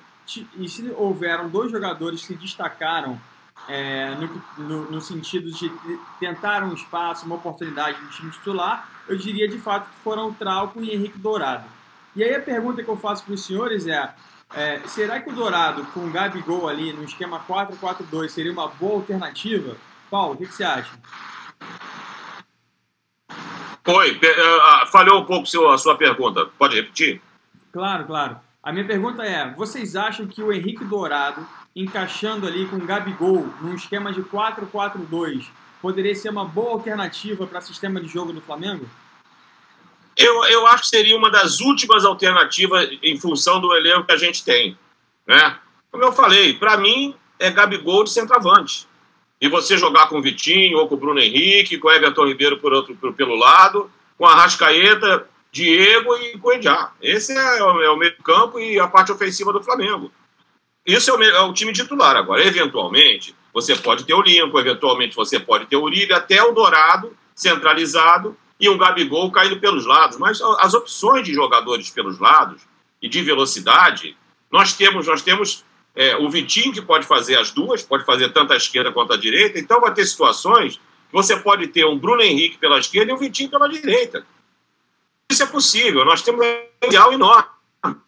e 0.58 0.68
se 0.68 0.90
houveram 0.96 1.48
dois 1.48 1.70
jogadores 1.70 2.20
que 2.20 2.26
se 2.26 2.34
destacaram 2.34 3.20
é, 3.68 4.12
no, 4.16 4.42
no, 4.58 4.90
no, 4.90 5.00
sentido 5.00 5.52
de 5.52 5.70
tentar 6.18 6.64
um 6.64 6.74
espaço, 6.74 7.24
uma 7.26 7.36
oportunidade 7.36 8.00
no 8.02 8.10
time 8.10 8.30
titular, 8.32 8.88
eu 9.08 9.16
diria 9.16 9.48
de 9.48 9.58
fato 9.58 9.88
que 9.88 9.96
foram 10.02 10.28
o 10.28 10.34
Trauco 10.34 10.82
e 10.82 10.92
Henrique 10.92 11.16
Dourado. 11.18 11.64
E 12.14 12.24
aí 12.24 12.34
a 12.34 12.40
pergunta 12.40 12.82
que 12.82 12.88
eu 12.88 12.96
faço 12.96 13.24
para 13.24 13.34
os 13.34 13.44
senhores 13.44 13.86
é, 13.86 14.12
é, 14.54 14.80
será 14.86 15.20
que 15.20 15.30
o 15.30 15.34
Dourado 15.34 15.84
com 15.86 16.00
o 16.00 16.10
Gabigol 16.10 16.68
ali 16.68 16.92
no 16.92 17.04
esquema 17.04 17.40
4-4-2 17.40 18.28
seria 18.28 18.52
uma 18.52 18.68
boa 18.68 18.94
alternativa? 18.94 19.76
Paulo, 20.10 20.34
o 20.34 20.36
que, 20.36 20.46
que 20.46 20.54
você 20.54 20.64
acha? 20.64 20.92
Oi, 23.88 24.12
uh, 24.12 24.86
falhou 24.90 25.20
um 25.20 25.24
pouco 25.24 25.46
a 25.68 25.78
sua 25.78 25.96
pergunta. 25.96 26.46
Pode 26.58 26.74
repetir? 26.74 27.20
Claro, 27.72 28.04
claro. 28.04 28.36
A 28.62 28.72
minha 28.72 28.84
pergunta 28.84 29.24
é: 29.24 29.52
vocês 29.54 29.94
acham 29.94 30.26
que 30.26 30.42
o 30.42 30.52
Henrique 30.52 30.84
Dourado, 30.84 31.46
encaixando 31.74 32.46
ali 32.46 32.66
com 32.66 32.76
o 32.76 32.86
Gabigol 32.86 33.46
num 33.60 33.74
esquema 33.74 34.12
de 34.12 34.22
4-4-2, 34.22 35.46
poderia 35.80 36.14
ser 36.16 36.30
uma 36.30 36.44
boa 36.44 36.72
alternativa 36.72 37.46
para 37.46 37.60
o 37.60 37.62
sistema 37.62 38.00
de 38.00 38.08
jogo 38.08 38.32
do 38.32 38.40
Flamengo? 38.40 38.88
Eu, 40.16 40.44
eu 40.44 40.66
acho 40.66 40.84
que 40.84 40.88
seria 40.88 41.16
uma 41.16 41.30
das 41.30 41.60
últimas 41.60 42.04
alternativas 42.04 42.88
em 43.02 43.18
função 43.18 43.60
do 43.60 43.74
elenco 43.74 44.06
que 44.06 44.12
a 44.12 44.16
gente 44.16 44.42
tem. 44.42 44.76
Né? 45.26 45.58
Como 45.90 46.04
eu 46.04 46.12
falei, 46.12 46.54
para 46.54 46.76
mim 46.78 47.14
é 47.38 47.50
Gabigol 47.50 48.04
de 48.04 48.10
centroavante. 48.10 48.86
E 49.38 49.48
você 49.48 49.76
jogar 49.76 50.08
com 50.08 50.18
o 50.18 50.22
Vitinho, 50.22 50.78
ou 50.78 50.88
com 50.88 50.94
o 50.94 50.98
Bruno 50.98 51.20
Henrique, 51.20 51.76
com 51.76 51.88
o 51.88 51.90
Everton 51.90 52.26
Ribeiro 52.26 52.58
por 52.58 52.72
outro, 52.72 52.96
por, 52.96 53.12
pelo 53.12 53.34
lado, 53.34 53.90
com 54.16 54.24
a 54.24 54.34
Rascaeta 54.34 55.28
Diego 55.52 56.16
e 56.16 56.38
Coedjá. 56.38 56.92
Esse 57.02 57.32
é 57.32 57.62
o, 57.62 57.82
é 57.82 57.90
o 57.90 57.96
meio 57.96 58.16
campo 58.22 58.58
e 58.58 58.80
a 58.80 58.86
parte 58.86 59.12
ofensiva 59.12 59.52
do 59.52 59.62
Flamengo. 59.62 60.10
Isso 60.86 61.10
é 61.10 61.14
o, 61.14 61.22
é 61.22 61.40
o, 61.40 61.52
time 61.52 61.72
titular. 61.72 62.16
Agora, 62.16 62.42
eventualmente, 62.44 63.34
você 63.52 63.74
pode 63.74 64.04
ter 64.04 64.14
o 64.14 64.22
Limpo, 64.22 64.58
eventualmente 64.58 65.16
você 65.16 65.38
pode 65.38 65.66
ter 65.66 65.76
o 65.76 65.82
Uribe, 65.82 66.14
até 66.14 66.42
o 66.42 66.52
Dourado 66.52 67.16
centralizado 67.34 68.36
e 68.58 68.68
um 68.68 68.78
Gabigol 68.78 69.30
caindo 69.30 69.58
pelos 69.60 69.86
lados. 69.86 70.16
Mas 70.16 70.40
as 70.40 70.74
opções 70.74 71.24
de 71.24 71.34
jogadores 71.34 71.90
pelos 71.90 72.18
lados 72.18 72.62
e 73.00 73.08
de 73.08 73.22
velocidade, 73.22 74.16
nós 74.50 74.72
temos, 74.72 75.06
nós 75.06 75.22
temos 75.22 75.64
é, 75.94 76.16
o 76.16 76.28
Vitinho 76.28 76.72
que 76.72 76.82
pode 76.82 77.06
fazer 77.06 77.36
as 77.36 77.50
duas, 77.50 77.82
pode 77.82 78.04
fazer 78.04 78.32
tanto 78.32 78.52
a 78.52 78.56
esquerda 78.56 78.92
quanto 78.92 79.12
a 79.12 79.16
direita, 79.16 79.58
então 79.58 79.80
vai 79.80 79.92
ter 79.92 80.04
situações 80.04 80.76
que 80.76 81.12
você 81.12 81.36
pode 81.36 81.68
ter 81.68 81.86
um 81.86 81.98
Bruno 81.98 82.22
Henrique 82.22 82.58
pela 82.58 82.78
esquerda 82.78 83.10
e 83.10 83.14
um 83.14 83.18
Vitinho 83.18 83.50
pela 83.50 83.68
direita. 83.68 84.26
Isso 85.30 85.42
é 85.42 85.46
possível, 85.46 86.04
nós 86.04 86.22
temos 86.22 86.44
um 86.44 86.86
ideal 86.86 87.12
enorme. 87.12 87.48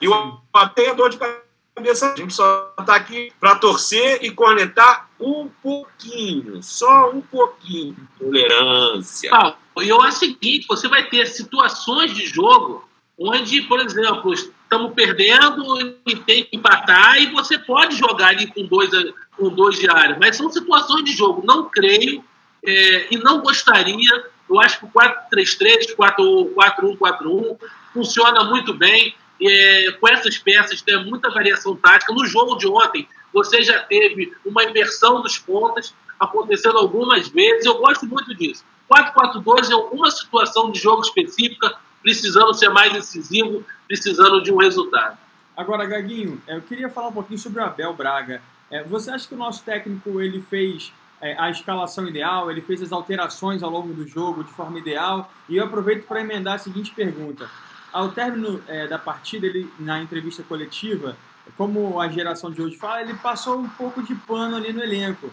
E 0.01 0.09
o 0.09 0.41
até 0.53 0.95
dor 0.95 1.11
de 1.11 1.19
cabeça, 1.19 1.48
a 1.87 2.17
gente 2.17 2.35
só 2.35 2.73
está 2.79 2.97
aqui 2.97 3.33
para 3.39 3.57
torcer 3.57 4.19
e 4.23 4.31
cornetar 4.31 5.09
um 5.21 5.49
pouquinho, 5.63 6.63
só 6.63 7.11
um 7.11 7.21
pouquinho. 7.21 7.97
Tolerância. 8.19 9.31
Ah, 9.33 9.55
eu 9.79 10.01
acho 10.03 10.17
o 10.17 10.21
seguinte: 10.21 10.67
você 10.69 10.89
vai 10.89 11.09
ter 11.09 11.27
situações 11.27 12.15
de 12.15 12.27
jogo 12.27 12.89
onde, 13.19 13.63
por 13.63 13.81
exemplo, 13.81 14.33
estamos 14.33 14.93
perdendo 14.95 15.81
e 16.07 16.17
tem 16.17 16.45
que 16.45 16.57
empatar, 16.57 17.21
e 17.21 17.27
você 17.27 17.59
pode 17.59 17.97
jogar 17.97 18.29
ali 18.29 18.47
com 18.47 18.65
dois, 18.67 18.91
com 19.37 19.49
dois 19.49 19.83
área. 19.89 20.17
Mas 20.21 20.37
são 20.37 20.51
situações 20.51 21.05
de 21.05 21.13
jogo. 21.13 21.43
Não 21.45 21.69
creio 21.69 22.25
é, 22.65 23.09
e 23.11 23.17
não 23.17 23.41
gostaria. 23.41 24.25
Eu 24.49 24.61
acho 24.61 24.79
que 24.79 24.85
o 24.85 24.91
4-3-3, 24.91 25.97
4-1-4-1 25.97 27.59
funciona 27.93 28.45
muito 28.45 28.73
bem. 28.73 29.15
É, 29.41 29.93
com 29.93 30.09
essas 30.09 30.37
peças 30.39 30.83
tem 30.83 31.05
muita 31.05 31.31
variação 31.31 31.77
tática. 31.77 32.13
No 32.13 32.27
jogo 32.27 32.57
de 32.57 32.67
ontem, 32.67 33.09
você 33.33 33.63
já 33.63 33.81
teve 33.81 34.33
uma 34.45 34.65
inversão 34.65 35.23
dos 35.23 35.39
pontas 35.39 35.95
acontecendo 36.19 36.79
algumas 36.79 37.29
vezes. 37.29 37.65
Eu 37.65 37.79
gosto 37.79 38.07
muito 38.07 38.35
disso. 38.35 38.65
4-4-2 38.93 39.71
é 39.71 39.77
uma 39.77 40.11
situação 40.11 40.71
de 40.71 40.81
jogo 40.81 41.03
específica 41.03 41.77
precisando 42.03 42.55
ser 42.55 42.71
mais 42.71 42.93
decisivo, 42.93 43.65
precisando 43.87 44.43
de 44.43 44.53
um 44.53 44.57
resultado. 44.57 45.19
Agora, 45.57 45.85
Gaguinho, 45.85 46.41
é, 46.47 46.57
eu 46.57 46.63
queria 46.63 46.89
falar 46.89 47.09
um 47.09 47.13
pouquinho 47.13 47.39
sobre 47.39 47.61
o 47.61 47.65
Abel 47.65 47.93
Braga. 47.93 48.41
É, 48.71 48.83
você 48.85 49.11
acha 49.11 49.27
que 49.27 49.35
o 49.35 49.39
nosso 49.39 49.63
técnico 49.65 50.21
ele 50.21 50.41
fez 50.41 50.93
é, 51.21 51.37
a 51.39 51.51
escalação 51.51 52.07
ideal, 52.07 52.51
ele 52.51 52.61
fez 52.61 52.81
as 52.81 52.93
alterações 52.93 53.63
ao 53.63 53.71
longo 53.71 53.93
do 53.93 54.07
jogo 54.07 54.45
de 54.45 54.53
forma 54.53 54.79
ideal? 54.79 55.31
E 55.49 55.57
eu 55.57 55.65
aproveito 55.65 56.07
para 56.07 56.21
emendar 56.21 56.55
a 56.55 56.59
seguinte 56.59 56.93
pergunta. 56.95 57.51
Ao 57.93 58.11
término 58.11 58.63
é, 58.67 58.87
da 58.87 58.99
partida, 58.99 59.47
ele, 59.47 59.71
na 59.79 60.01
entrevista 60.01 60.43
coletiva, 60.43 61.17
como 61.57 62.01
a 62.01 62.09
geração 62.09 62.51
de 62.51 62.61
hoje 62.61 62.77
fala, 62.77 63.01
ele 63.01 63.15
passou 63.15 63.59
um 63.59 63.69
pouco 63.69 64.03
de 64.03 64.15
pano 64.15 64.57
ali 64.57 64.73
no 64.73 64.83
elenco. 64.83 65.31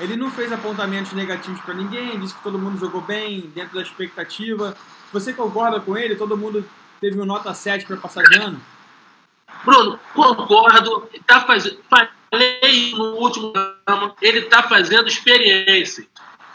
Ele 0.00 0.16
não 0.16 0.30
fez 0.30 0.52
apontamentos 0.52 1.12
negativos 1.12 1.60
para 1.60 1.74
ninguém, 1.74 2.18
disse 2.18 2.34
que 2.34 2.42
todo 2.42 2.58
mundo 2.58 2.78
jogou 2.78 3.00
bem, 3.00 3.40
dentro 3.54 3.74
da 3.74 3.82
expectativa. 3.82 4.76
Você 5.12 5.32
concorda 5.32 5.80
com 5.80 5.96
ele? 5.96 6.16
Todo 6.16 6.36
mundo 6.36 6.64
teve 7.00 7.20
um 7.20 7.24
nota 7.24 7.54
7 7.54 7.86
para 7.86 7.96
passar 7.96 8.24
de 8.24 8.38
ano? 8.38 8.60
Bruno, 9.64 9.98
concordo. 10.14 11.08
Tá 11.26 11.40
faz... 11.42 11.76
Falei 11.88 12.92
no 12.92 13.14
último 13.16 13.52
ele 14.20 14.40
está 14.40 14.62
fazendo 14.64 15.08
experiência. 15.08 16.06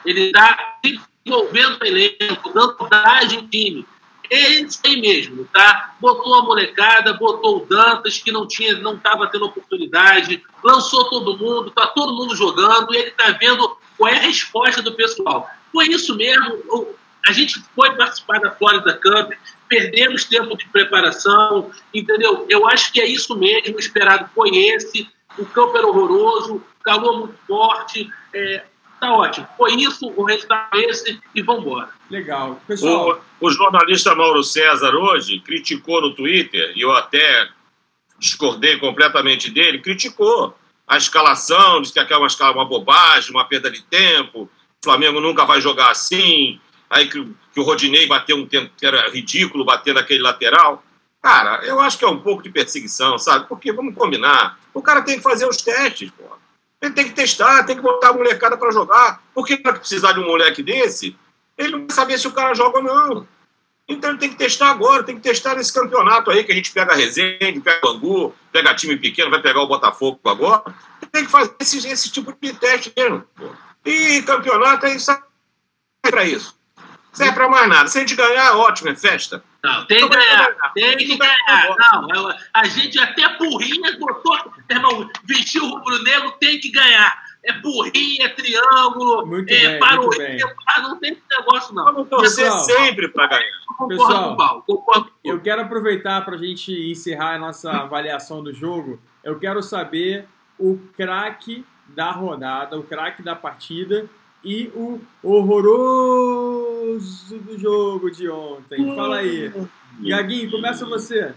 Ele 0.06 0.26
está 0.26 0.78
desenvolvendo 0.84 1.82
o 1.82 1.86
elenco, 1.86 2.54
dando 2.54 2.78
vantagem 2.78 3.48
time. 3.48 3.86
É 4.32 4.62
isso 4.62 4.80
aí 4.86 5.02
mesmo, 5.02 5.44
tá? 5.52 5.94
Botou 6.00 6.34
a 6.36 6.42
molecada, 6.42 7.12
botou 7.12 7.58
o 7.58 7.66
Dantas, 7.66 8.18
que 8.18 8.32
não 8.32 8.48
tinha, 8.48 8.80
não 8.80 8.96
estava 8.96 9.28
tendo 9.28 9.46
oportunidade, 9.46 10.42
lançou 10.64 11.10
todo 11.10 11.38
mundo, 11.38 11.70
tá 11.70 11.86
todo 11.88 12.16
mundo 12.16 12.34
jogando, 12.34 12.94
e 12.94 12.98
ele 12.98 13.10
está 13.10 13.32
vendo 13.32 13.78
qual 13.98 14.10
é 14.10 14.16
a 14.16 14.22
resposta 14.22 14.82
do 14.82 14.94
pessoal. 14.94 15.50
Foi 15.70 15.88
isso 15.88 16.16
mesmo. 16.16 16.64
A 17.28 17.34
gente 17.34 17.62
foi 17.76 17.94
participar 17.98 18.40
da 18.40 18.52
Florida 18.52 18.94
Cup, 18.94 19.34
perdemos 19.68 20.24
tempo 20.24 20.56
de 20.56 20.66
preparação, 20.70 21.70
entendeu? 21.94 22.46
Eu 22.48 22.66
acho 22.70 22.94
que 22.94 23.02
é 23.02 23.06
isso 23.06 23.36
mesmo, 23.36 23.76
o 23.76 23.80
esperado 23.80 24.30
foi 24.34 24.50
esse. 24.56 25.10
O 25.38 25.46
campo 25.46 25.78
era 25.78 25.88
horroroso, 25.88 26.64
calor 26.82 27.20
muito 27.20 27.36
forte, 27.46 28.10
é, 28.34 28.64
tá 29.02 29.12
ótimo. 29.12 29.48
Foi 29.58 29.74
isso, 29.74 30.14
o 30.16 30.24
resultado 30.24 30.78
é 30.78 30.82
esse 30.84 31.20
e 31.34 31.42
vamos 31.42 31.64
embora. 31.64 31.90
Legal. 32.10 32.62
Pessoal... 32.68 33.20
O, 33.40 33.48
o, 33.48 33.52
jornalista 33.52 34.14
Mauro 34.14 34.44
César 34.44 34.96
hoje 34.96 35.40
criticou 35.40 36.02
no 36.02 36.14
Twitter, 36.14 36.72
e 36.76 36.82
eu 36.82 36.92
até 36.92 37.50
discordei 38.20 38.78
completamente 38.78 39.50
dele, 39.50 39.80
criticou 39.80 40.56
a 40.88 40.98
escalação, 40.98 41.82
disse 41.82 41.94
que 41.94 42.00
aquela 42.00 42.28
é 42.28 42.44
uma, 42.44 42.52
uma 42.52 42.66
bobagem, 42.66 43.32
uma 43.32 43.46
perda 43.46 43.72
de 43.72 43.82
tempo, 43.82 44.44
o 44.44 44.50
Flamengo 44.84 45.20
nunca 45.20 45.46
vai 45.46 45.60
jogar 45.60 45.90
assim, 45.90 46.60
aí 46.88 47.10
que, 47.10 47.26
que 47.54 47.60
o 47.60 47.64
Rodinei 47.64 48.06
bateu 48.06 48.38
um 48.38 48.46
tempo 48.46 48.72
que 48.78 48.86
era 48.86 49.10
ridículo 49.10 49.66
bater 49.66 49.96
naquele 49.96 50.22
lateral. 50.22 50.84
Cara, 51.24 51.66
eu 51.66 51.80
acho 51.80 51.98
que 51.98 52.06
é 52.06 52.08
um 52.08 52.20
pouco 52.20 52.44
de 52.44 52.50
perseguição, 52.50 53.18
sabe? 53.18 53.48
Porque, 53.48 53.72
vamos 53.72 53.96
combinar, 53.96 54.60
o 54.74 54.82
cara 54.82 55.02
tem 55.02 55.18
que 55.18 55.24
fazer 55.24 55.48
os 55.48 55.58
testes, 55.58 56.12
pô. 56.12 56.41
Ele 56.82 56.94
tem 56.94 57.06
que 57.06 57.14
testar, 57.14 57.64
tem 57.64 57.76
que 57.76 57.82
botar 57.82 58.10
a 58.10 58.14
molecada 58.14 58.58
para 58.58 58.72
jogar. 58.72 59.22
Porque 59.34 59.58
para 59.58 59.74
precisar 59.74 60.14
de 60.14 60.20
um 60.20 60.26
moleque 60.26 60.64
desse, 60.64 61.16
ele 61.58 61.72
não 61.72 61.80
vai 61.82 61.92
saber 61.92 62.18
se 62.18 62.28
o 62.28 62.32
cara 62.32 62.54
joga 62.54 62.80
ou 62.80 62.84
não. 62.84 63.28
Então 63.88 64.12
ele 64.12 64.20
tem 64.20 64.30
que 64.30 64.36
testar 64.36 64.72
agora, 64.72 65.04
tem 65.04 65.16
que 65.16 65.22
testar 65.22 65.56
nesse 65.56 65.74
campeonato 65.74 66.32
aí, 66.32 66.44
que 66.44 66.52
a 66.52 66.56
gente 66.56 66.72
pega 66.72 66.94
a 66.94 66.96
Resende, 66.96 67.60
pega 67.62 67.88
o 67.88 67.94
Bangu, 67.94 68.36
pega 68.52 68.74
time 68.74 68.98
pequeno, 68.98 69.30
vai 69.30 69.42
pegar 69.42 69.62
o 69.62 69.68
Botafogo 69.68 70.20
agora. 70.26 70.64
Tem 71.12 71.26
que 71.26 71.32
fazer 71.32 71.54
esse, 71.60 71.88
esse 71.88 72.10
tipo 72.10 72.34
de 72.42 72.54
teste 72.54 72.92
mesmo. 72.96 73.24
E 73.86 74.22
campeonato 74.24 74.86
é 74.86 74.96
isso 74.96 75.12
para 76.02 76.26
isso 76.26 76.62
serve 77.12 77.34
para 77.34 77.50
mais 77.50 77.70
nada. 77.70 77.90
Se 77.90 77.98
a 77.98 78.02
gente 78.02 78.16
ganhar, 78.16 78.56
ótimo, 78.58 78.90
é 78.90 78.96
festa. 78.96 79.44
Não, 79.64 79.86
tem 79.86 80.00
que 80.00 80.10
ganhar, 80.10 80.56
tem 80.74 80.98
que 80.98 81.18
ganhar. 81.18 81.76
Não, 82.08 82.36
a 82.52 82.68
gente 82.68 83.00
até 83.00 83.38
burrinha 83.38 83.96
botou, 84.00 84.36
irmão, 84.68 85.08
vestiu 85.24 85.64
o 85.64 85.70
rubro-negro, 85.78 86.32
tem 86.40 86.60
que 86.60 86.72
ganhar. 86.72 87.22
É 87.44 87.54
burrinha, 87.54 88.26
é 88.26 88.30
triângulo, 88.30 89.26
muito 89.26 89.52
é 89.52 89.78
parolinha, 89.78 90.56
não 90.82 91.00
tem 91.00 91.12
esse 91.12 91.22
negócio 91.30 91.76
não. 91.76 91.86
Vamos 91.86 92.10
torcer 92.10 92.46
Pessoal, 92.46 92.60
sempre 92.60 93.08
para 93.10 93.28
ganhar. 93.28 93.62
Pessoal, 93.88 94.66
eu 95.24 95.40
quero 95.42 95.62
aproveitar 95.62 96.24
para 96.26 96.36
a 96.36 96.40
gente 96.40 96.72
encerrar 96.92 97.36
a 97.36 97.40
nossa 97.40 97.72
avaliação 97.72 98.44
do 98.44 98.54
jogo. 98.54 99.00
Eu 99.24 99.38
quero 99.40 99.62
saber 99.62 100.28
o 100.58 100.78
craque 100.96 101.66
da 101.88 102.12
rodada, 102.12 102.80
o 102.80 102.84
craque 102.84 103.22
da 103.22 103.36
partida 103.36 104.08
e 104.44 104.72
o 104.74 105.00
horroroso 105.24 106.20
do 107.40 107.58
jogo 107.60 108.10
de 108.10 108.28
ontem. 108.30 108.96
Fala 108.96 109.18
aí. 109.18 109.54
Gaguinho, 110.00 110.50
começa 110.52 110.86
você. 110.86 111.34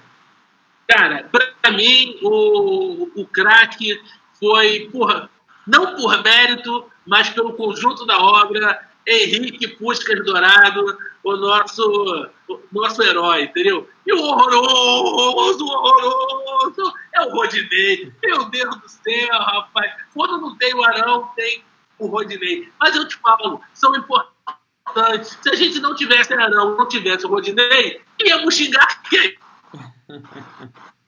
Cara, 0.89 1.29
para 1.31 1.71
mim, 1.73 2.19
o, 2.23 3.09
o 3.15 3.27
craque 3.27 4.01
foi, 4.39 4.89
porra, 4.91 5.29
não 5.67 5.95
por 5.97 6.23
mérito, 6.23 6.87
mas 7.07 7.29
pelo 7.31 7.55
conjunto 7.55 8.07
da 8.07 8.19
obra, 8.19 8.81
Henrique 9.07 9.69
Puscas 9.69 10.25
Dourado, 10.25 10.97
o 11.23 11.37
nosso, 11.37 12.31
o 12.49 12.61
nosso 12.73 13.03
herói, 13.03 13.45
entendeu? 13.45 13.89
E 14.07 14.13
o 14.13 14.23
horroroso, 14.23 15.65
horroroso 15.65 16.93
é 17.15 17.23
o 17.23 17.31
Rodinei. 17.31 18.13
Meu 18.23 18.45
Deus 18.51 18.77
do 18.77 18.89
céu, 18.89 19.39
rapaz. 19.39 19.93
Quando 20.13 20.39
não 20.39 20.57
tem 20.57 20.75
o 20.75 20.85
Arão, 20.85 21.31
tem 21.35 21.65
o 21.99 22.07
Rodinei. 22.07 22.71
Mas 22.81 22.95
eu 22.97 23.07
te 23.07 23.17
falo, 23.17 23.61
são 23.73 23.95
importantes. 23.95 25.39
Se 25.43 25.49
a 25.49 25.55
gente 25.55 25.81
não 25.81 25.95
tivesse 25.95 26.33
Arão, 26.35 26.77
não 26.77 26.89
tivesse 26.89 27.27
o 27.27 27.29
Rodinei, 27.29 28.01
íamos 28.21 28.55
xingar 28.55 29.03
quem? 29.05 29.39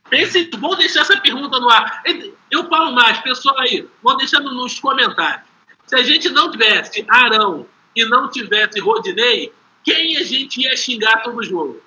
Pense, 0.08 0.48
vou 0.58 0.76
deixar 0.76 1.00
essa 1.00 1.20
pergunta 1.20 1.58
no 1.58 1.68
ar. 1.68 2.02
Eu 2.50 2.68
falo 2.68 2.92
mais, 2.92 3.18
pessoal 3.20 3.58
aí, 3.58 3.88
vão 4.02 4.16
deixando 4.16 4.54
nos 4.54 4.78
comentários. 4.78 5.44
Se 5.86 5.96
a 5.96 6.02
gente 6.02 6.28
não 6.30 6.50
tivesse 6.50 7.04
Arão 7.08 7.66
e 7.94 8.04
não 8.04 8.30
tivesse 8.30 8.78
Rodinei, 8.78 9.52
quem 9.82 10.16
a 10.16 10.22
gente 10.22 10.60
ia 10.60 10.76
xingar 10.76 11.22
todo 11.22 11.42
jogo? 11.42 11.82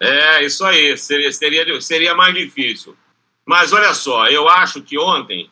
É, 0.00 0.44
isso 0.44 0.64
aí. 0.64 0.96
Seria, 0.96 1.32
seria, 1.32 1.80
seria 1.80 2.14
mais 2.14 2.34
difícil. 2.34 2.96
Mas 3.44 3.72
olha 3.72 3.94
só, 3.94 4.28
eu 4.28 4.48
acho 4.48 4.82
que 4.82 4.98
ontem, 4.98 5.50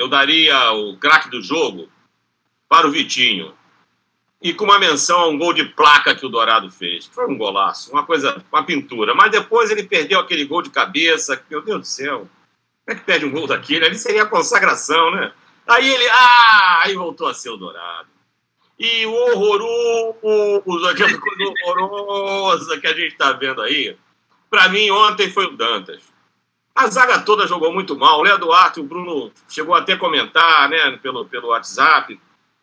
eu 0.00 0.08
daria 0.08 0.72
o 0.72 0.96
craque 0.96 1.28
do 1.28 1.42
jogo 1.42 1.86
para 2.66 2.86
o 2.86 2.90
Vitinho. 2.90 3.54
E 4.40 4.54
com 4.54 4.64
uma 4.64 4.78
menção 4.78 5.20
a 5.20 5.28
um 5.28 5.36
gol 5.36 5.52
de 5.52 5.66
placa 5.66 6.14
que 6.14 6.24
o 6.24 6.28
Dourado 6.30 6.70
fez. 6.70 7.04
Foi 7.04 7.28
um 7.28 7.36
golaço, 7.36 7.92
uma 7.92 8.06
coisa, 8.06 8.42
uma 8.50 8.64
pintura. 8.64 9.14
Mas 9.14 9.30
depois 9.30 9.70
ele 9.70 9.82
perdeu 9.82 10.18
aquele 10.18 10.46
gol 10.46 10.62
de 10.62 10.70
cabeça. 10.70 11.44
Meu 11.50 11.60
Deus 11.60 11.80
do 11.80 11.86
céu. 11.86 12.18
Como 12.20 12.28
é 12.88 12.94
que 12.94 13.04
perde 13.04 13.26
um 13.26 13.30
gol 13.30 13.46
daquele? 13.46 13.84
Ali 13.84 13.96
seria 13.96 14.22
a 14.22 14.26
consagração, 14.26 15.10
né? 15.10 15.32
Aí 15.66 15.86
ele, 15.86 16.08
ah, 16.08 16.80
aí 16.84 16.94
voltou 16.94 17.28
a 17.28 17.34
ser 17.34 17.50
o 17.50 17.58
Dourado. 17.58 18.08
E 18.78 19.04
o 19.04 19.12
horroroso, 19.12 20.88
aquela 20.88 21.18
coisa 21.18 21.54
horrorosa 21.66 22.80
que 22.80 22.86
a 22.86 22.94
gente 22.94 23.12
está 23.12 23.32
vendo 23.32 23.60
aí, 23.60 23.94
para 24.48 24.70
mim 24.70 24.90
ontem 24.90 25.30
foi 25.30 25.44
o 25.44 25.56
Dantas. 25.56 26.09
A 26.74 26.86
zaga 26.88 27.20
toda 27.20 27.46
jogou 27.46 27.72
muito 27.72 27.96
mal. 27.96 28.20
O 28.20 28.22
Léo 28.22 28.38
Duarte, 28.38 28.80
o 28.80 28.84
Bruno 28.84 29.32
chegou 29.48 29.74
até 29.74 29.94
a 29.94 29.98
comentar 29.98 30.68
né, 30.68 30.96
pelo, 31.02 31.24
pelo 31.26 31.48
WhatsApp 31.48 32.18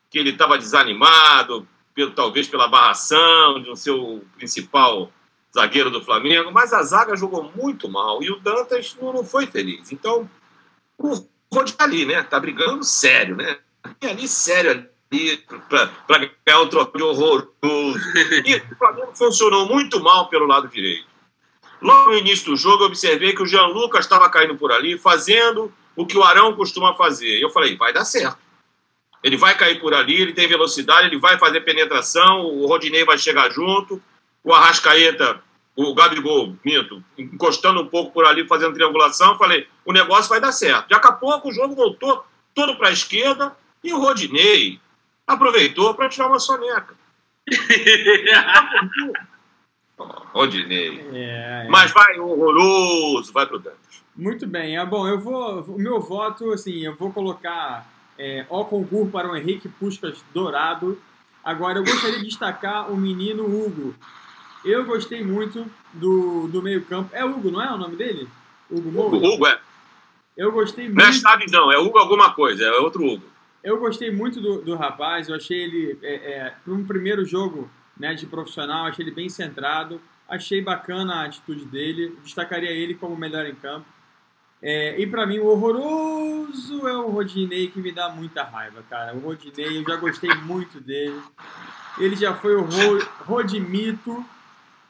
que 0.09 0.17
ele 0.17 0.31
estava 0.31 0.57
desanimado, 0.57 1.67
pelo, 1.93 2.11
talvez 2.11 2.47
pela 2.47 2.67
barração 2.67 3.61
de 3.61 3.69
um 3.69 3.75
seu 3.75 4.23
principal 4.37 5.11
zagueiro 5.53 5.89
do 5.89 6.03
Flamengo, 6.03 6.51
mas 6.51 6.71
a 6.73 6.83
zaga 6.83 7.15
jogou 7.15 7.51
muito 7.55 7.89
mal 7.89 8.21
e 8.21 8.29
o 8.29 8.39
Dantas 8.39 8.95
não, 9.01 9.11
não 9.11 9.23
foi 9.23 9.47
feliz. 9.47 9.91
Então, 9.91 10.29
o 10.97 11.25
Rodinei 11.51 11.75
ali, 11.79 12.05
né? 12.05 12.23
Tá 12.23 12.39
brigando 12.39 12.83
sério, 12.83 13.35
né? 13.35 13.57
Ali 14.01 14.27
sério 14.27 14.71
ali 15.11 15.37
para 16.07 16.31
ganhar 16.45 16.61
o 16.61 16.67
troféu 16.67 17.07
horroroso. 17.07 17.51
E 18.45 18.55
o 18.55 18.77
Flamengo 18.77 19.11
funcionou 19.15 19.67
muito 19.67 20.01
mal 20.01 20.29
pelo 20.29 20.45
lado 20.45 20.67
direito. 20.67 21.07
Logo 21.81 22.11
no 22.11 22.17
início 22.17 22.45
do 22.51 22.57
jogo, 22.57 22.83
eu 22.83 22.87
observei 22.87 23.33
que 23.33 23.41
o 23.41 23.45
Jean 23.45 23.67
Lucas 23.67 24.05
estava 24.05 24.29
caindo 24.29 24.55
por 24.55 24.71
ali, 24.71 24.97
fazendo 24.97 25.71
o 25.95 26.05
que 26.05 26.17
o 26.17 26.23
Arão 26.23 26.53
costuma 26.53 26.95
fazer. 26.95 27.37
E 27.37 27.41
eu 27.41 27.49
falei, 27.49 27.75
vai 27.75 27.93
dar 27.93 28.05
certo. 28.05 28.37
Ele 29.23 29.37
vai 29.37 29.57
cair 29.57 29.79
por 29.79 29.93
ali, 29.93 30.21
ele 30.21 30.33
tem 30.33 30.47
velocidade, 30.47 31.07
ele 31.07 31.19
vai 31.19 31.37
fazer 31.37 31.61
penetração, 31.61 32.45
o 32.45 32.67
Rodinei 32.67 33.03
vai 33.03 33.17
chegar 33.17 33.51
junto, 33.51 34.01
o 34.43 34.53
Arrascaeta, 34.53 35.41
o 35.75 35.93
Gabigol, 35.93 36.55
minto, 36.63 37.03
encostando 37.17 37.81
um 37.81 37.87
pouco 37.87 38.11
por 38.11 38.25
ali, 38.25 38.47
fazendo 38.47 38.73
triangulação. 38.73 39.33
Eu 39.33 39.37
falei, 39.37 39.67
o 39.85 39.93
negócio 39.93 40.29
vai 40.29 40.39
dar 40.39 40.51
certo. 40.51 40.89
Daqui 40.89 41.07
a 41.07 41.11
pouco 41.11 41.49
o 41.49 41.53
jogo 41.53 41.75
voltou 41.75 42.25
todo 42.53 42.77
para 42.77 42.89
a 42.89 42.93
esquerda 42.93 43.55
e 43.83 43.93
o 43.93 43.99
Rodinei 43.99 44.79
aproveitou 45.25 45.93
para 45.93 46.09
tirar 46.09 46.27
uma 46.27 46.39
soneca. 46.39 46.95
Rodinei. 50.05 51.05
É, 51.13 51.65
é. 51.65 51.67
Mas 51.69 51.91
vai 51.91 52.19
horroroso, 52.19 53.33
vai 53.33 53.45
pro 53.45 53.59
Dantas. 53.59 54.03
Muito 54.15 54.47
bem. 54.47 54.77
É 54.77 54.85
bom, 54.85 55.07
eu 55.07 55.19
vou. 55.19 55.61
O 55.61 55.79
meu 55.79 55.99
voto, 55.99 56.51
assim, 56.51 56.85
eu 56.85 56.95
vou 56.95 57.11
colocar 57.11 57.87
é, 58.17 58.45
o 58.49 58.65
concurso 58.65 59.11
para 59.11 59.31
o 59.31 59.35
Henrique 59.35 59.67
Puscas 59.67 60.23
Dourado. 60.33 60.99
Agora, 61.43 61.79
eu 61.79 61.83
gostaria 61.83 62.19
de 62.19 62.25
destacar 62.25 62.91
o 62.91 62.97
menino 62.97 63.45
Hugo. 63.45 63.95
Eu 64.65 64.85
gostei 64.85 65.23
muito 65.23 65.65
do, 65.93 66.47
do 66.47 66.61
meio-campo. 66.61 67.09
É 67.13 67.23
Hugo, 67.23 67.49
não 67.49 67.61
é 67.61 67.71
o 67.73 67.77
nome 67.77 67.95
dele? 67.95 68.27
Hugo 68.69 68.91
Moura? 68.91 69.15
Hugo, 69.15 69.47
é. 69.47 69.59
Eu 70.35 70.51
gostei 70.51 70.85
muito. 70.85 70.97
Não 70.97 71.05
é 71.05 71.13
Chaves, 71.13 71.51
não, 71.51 71.71
é 71.71 71.77
Hugo 71.79 71.97
alguma 71.97 72.33
coisa, 72.33 72.63
é 72.63 72.71
outro 72.79 73.05
Hugo. 73.05 73.23
Eu 73.63 73.79
gostei 73.79 74.11
muito 74.11 74.39
do, 74.39 74.61
do 74.61 74.75
rapaz, 74.75 75.29
eu 75.29 75.35
achei 75.35 75.57
ele, 75.57 75.97
é, 76.01 76.15
é, 76.15 76.53
para 76.63 76.73
um 76.73 76.85
primeiro 76.85 77.25
jogo 77.25 77.69
né, 77.99 78.13
de 78.13 78.25
profissional, 78.25 78.85
achei 78.85 79.05
ele 79.05 79.13
bem 79.13 79.29
centrado, 79.29 80.01
achei 80.27 80.61
bacana 80.61 81.15
a 81.15 81.25
atitude 81.25 81.65
dele, 81.65 82.17
destacaria 82.23 82.71
ele 82.71 82.93
como 82.93 83.15
melhor 83.15 83.45
em 83.45 83.55
campo. 83.55 83.85
É, 84.61 84.99
e 84.99 85.05
para 85.05 85.25
mim, 85.25 85.37
o 85.39 85.47
horroroso 85.47 86.87
é 86.87 86.97
o 86.97 87.09
Rodinei 87.09 87.67
que 87.67 87.79
me 87.79 87.91
dá 87.91 88.09
muita 88.09 88.43
raiva, 88.43 88.83
cara. 88.89 89.13
O 89.13 89.19
Rodinei, 89.19 89.77
eu 89.77 89.83
já 89.83 89.95
gostei 89.97 90.33
muito 90.33 90.79
dele. 90.79 91.21
Ele 91.99 92.15
já 92.15 92.33
foi 92.33 92.55
o 92.55 92.61
Ro 92.61 92.99
Rodimito, 93.25 94.25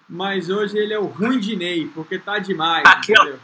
mas 0.08 0.50
hoje 0.50 0.78
ele 0.78 0.93
é 0.93 1.00
o 1.00 1.06
Ruindinei, 1.06 1.88
porque 1.93 2.17
tá 2.17 2.39
demais. 2.39 2.84
Aquele, 2.86 3.36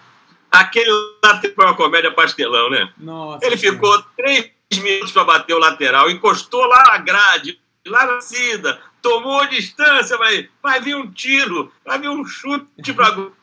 aquele 0.49 0.91
lá 1.23 1.41
foi 1.41 1.65
uma 1.65 1.75
comédia 1.75 2.11
pastelão, 2.11 2.69
né? 2.69 2.91
Nossa, 2.97 3.45
ele 3.45 3.57
ficou 3.57 4.01
três 4.15 4.51
minutos 4.73 5.11
para 5.11 5.25
bater 5.25 5.53
o 5.53 5.59
lateral, 5.59 6.09
encostou 6.09 6.65
lá 6.65 6.83
na 6.87 6.97
grade, 6.97 7.59
lá 7.85 8.05
na 8.05 8.21
cida, 8.21 8.79
tomou 9.03 9.41
a 9.41 9.45
distância, 9.45 10.17
vai, 10.17 10.49
vai 10.63 10.81
vir 10.81 10.95
um 10.95 11.11
tiro, 11.11 11.71
vai 11.85 11.99
vir 11.99 12.09
um 12.09 12.25
chute 12.25 12.93
para 12.93 13.11
gol. 13.11 13.33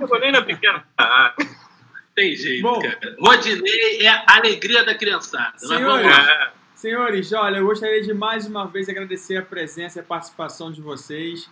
Eu 0.00 0.06
vou 0.06 0.20
nem 0.20 0.32
na 0.32 0.42
pequena 0.42 0.84
Tem 2.14 2.34
jeito, 2.34 2.62
Bom, 2.62 2.80
cara. 2.80 3.16
Rodinei 3.18 4.04
é 4.04 4.08
a 4.08 4.24
alegria 4.36 4.84
da 4.84 4.94
criançada. 4.94 5.56
Senhores, 5.56 6.16
senhores, 6.74 7.32
olha, 7.32 7.58
eu 7.58 7.66
gostaria 7.66 8.02
de 8.02 8.12
mais 8.12 8.46
uma 8.46 8.66
vez 8.66 8.88
agradecer 8.88 9.36
a 9.36 9.42
presença 9.42 9.98
e 9.98 10.02
a 10.02 10.04
participação 10.04 10.70
de 10.70 10.82
vocês. 10.82 11.48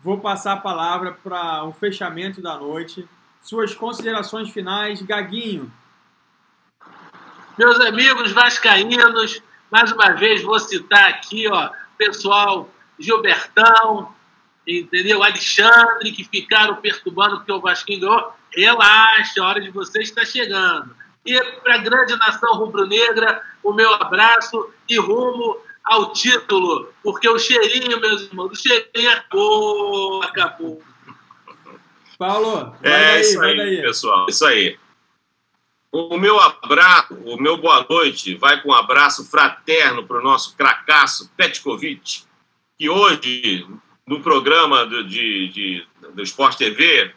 Vou 0.00 0.20
passar 0.20 0.52
a 0.52 0.58
palavra 0.58 1.12
para 1.12 1.64
o 1.64 1.72
fechamento 1.72 2.42
da 2.42 2.58
noite. 2.58 3.08
Suas 3.40 3.74
considerações 3.74 4.50
finais, 4.50 5.00
Gaguinho. 5.00 5.72
Meus 7.56 7.80
amigos 7.80 8.32
vascaínos, 8.32 9.42
mais 9.70 9.92
uma 9.92 10.10
vez 10.10 10.42
vou 10.42 10.58
citar 10.58 11.08
aqui, 11.08 11.48
ó, 11.48 11.70
pessoal 11.96 12.68
Gilbertão, 12.98 14.14
entendeu? 14.66 15.22
Alexandre, 15.22 16.12
que 16.12 16.24
ficaram 16.24 16.76
perturbando 16.76 17.36
porque 17.36 17.52
o 17.52 17.60
Vasquinho 17.60 18.00
ganhou. 18.00 18.32
Relaxa, 18.52 19.42
a 19.42 19.48
hora 19.48 19.60
de 19.60 19.70
vocês 19.70 20.08
está 20.08 20.24
chegando. 20.24 20.94
E 21.26 21.40
para 21.62 21.74
a 21.74 21.78
grande 21.78 22.16
nação 22.16 22.54
rubro-negra, 22.54 23.42
o 23.62 23.72
meu 23.72 23.92
abraço 23.94 24.70
e 24.88 24.98
rumo 24.98 25.58
ao 25.84 26.12
título, 26.12 26.88
porque 27.02 27.28
o 27.28 27.38
cheirinho, 27.38 28.00
meus 28.00 28.22
irmãos, 28.22 28.52
o 28.52 28.56
cheirinho 28.56 29.10
acabou, 29.10 30.22
acabou. 30.22 30.82
Paulo, 32.18 32.74
vai 32.80 32.92
é 32.92 33.12
daí, 33.12 33.20
isso 33.20 33.42
aí, 33.42 33.82
pessoal, 33.82 34.26
isso 34.28 34.46
aí. 34.46 34.78
O 35.96 36.18
meu 36.18 36.40
abraço, 36.40 37.14
o 37.24 37.40
meu 37.40 37.56
boa 37.56 37.86
noite 37.88 38.34
vai 38.34 38.60
com 38.60 38.70
um 38.70 38.74
abraço 38.74 39.30
fraterno 39.30 40.04
para 40.04 40.18
o 40.18 40.22
nosso 40.24 40.56
cracaço 40.56 41.30
Petkovic, 41.36 42.24
que 42.76 42.90
hoje, 42.90 43.64
no 44.04 44.20
programa 44.20 44.84
do, 44.84 45.04
de, 45.04 45.48
de, 45.50 45.86
do 46.12 46.20
Sport 46.24 46.58
TV, 46.58 47.12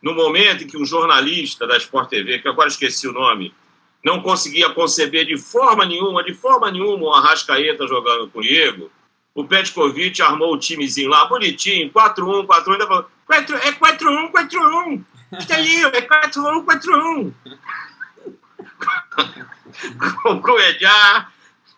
no 0.00 0.14
momento 0.14 0.62
em 0.62 0.68
que 0.68 0.76
um 0.76 0.84
jornalista 0.84 1.66
da 1.66 1.76
Sport 1.76 2.08
TV, 2.08 2.38
que 2.38 2.46
agora 2.46 2.68
esqueci 2.68 3.08
o 3.08 3.12
nome, 3.12 3.52
não 4.04 4.22
conseguia 4.22 4.70
conceber 4.70 5.26
de 5.26 5.36
forma 5.36 5.84
nenhuma, 5.84 6.22
de 6.22 6.32
forma 6.32 6.70
nenhuma, 6.70 7.06
o 7.06 7.12
Arrascaeta 7.12 7.84
jogando 7.88 8.28
com 8.28 8.38
o 8.38 8.42
Diego, 8.42 8.92
o 9.34 9.42
Petkovic 9.42 10.22
armou 10.22 10.54
o 10.54 10.58
timezinho 10.58 11.10
lá, 11.10 11.24
bonitinho, 11.24 11.90
4-1, 11.90 12.46
4-1, 12.46 12.72
ainda 12.74 12.86
falou, 12.86 13.06
é 13.28 13.72
4-1, 13.72 14.30
4-1, 14.30 15.04
está 15.36 15.56
aí, 15.56 15.82
é 15.82 16.00
4-1, 16.00 16.64
4-1. 16.64 17.32
Com 20.22 20.40
Coedjar, 20.40 21.32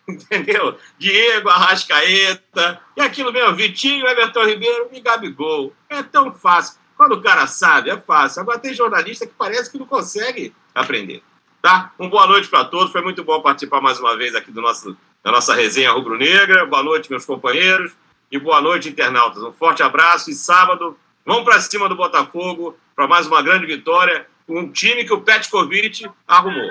entendeu? 0.08 0.78
Diego, 0.98 1.48
Arrascaeta, 1.48 2.80
e 2.96 3.00
aquilo 3.00 3.32
mesmo, 3.32 3.56
Vitinho, 3.56 4.06
Everton 4.06 4.44
Ribeiro 4.44 4.88
e 4.92 5.00
Gabigol. 5.00 5.72
É 5.88 6.02
tão 6.02 6.32
fácil. 6.32 6.80
Quando 6.96 7.12
o 7.12 7.22
cara 7.22 7.46
sabe, 7.46 7.90
é 7.90 7.96
fácil. 7.96 8.42
Agora 8.42 8.58
tem 8.58 8.74
jornalista 8.74 9.26
que 9.26 9.32
parece 9.36 9.70
que 9.70 9.78
não 9.78 9.86
consegue 9.86 10.54
aprender. 10.74 11.22
Tá? 11.60 11.92
Um 11.98 12.08
boa 12.08 12.26
noite 12.26 12.48
para 12.48 12.64
todos. 12.64 12.92
Foi 12.92 13.02
muito 13.02 13.24
bom 13.24 13.40
participar 13.40 13.80
mais 13.80 13.98
uma 13.98 14.16
vez 14.16 14.34
aqui 14.34 14.50
do 14.50 14.60
nosso, 14.60 14.96
da 15.22 15.30
nossa 15.30 15.54
resenha 15.54 15.92
rubro-negra. 15.92 16.66
Boa 16.66 16.82
noite, 16.82 17.10
meus 17.10 17.24
companheiros. 17.24 17.92
E 18.30 18.38
boa 18.38 18.60
noite, 18.60 18.88
internautas. 18.88 19.42
Um 19.42 19.52
forte 19.52 19.82
abraço 19.82 20.30
e 20.30 20.34
sábado 20.34 20.96
vamos 21.24 21.44
para 21.44 21.60
cima 21.60 21.88
do 21.88 21.94
Botafogo 21.94 22.76
para 22.96 23.06
mais 23.06 23.26
uma 23.26 23.42
grande 23.42 23.66
vitória 23.66 24.26
um 24.48 24.70
time 24.70 25.04
que 25.04 25.12
o 25.12 25.20
Petkovic 25.20 26.08
arrumou. 26.26 26.70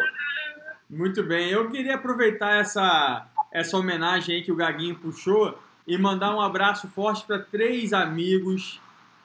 Muito 0.91 1.23
bem. 1.23 1.49
Eu 1.49 1.69
queria 1.69 1.95
aproveitar 1.95 2.59
essa, 2.59 3.25
essa 3.49 3.77
homenagem 3.77 4.35
aí 4.35 4.41
que 4.43 4.51
o 4.51 4.55
Gaguinho 4.57 4.93
puxou 4.95 5.57
e 5.87 5.97
mandar 5.97 6.35
um 6.35 6.41
abraço 6.41 6.89
forte 6.89 7.23
para 7.25 7.39
três 7.39 7.93
amigos 7.93 8.77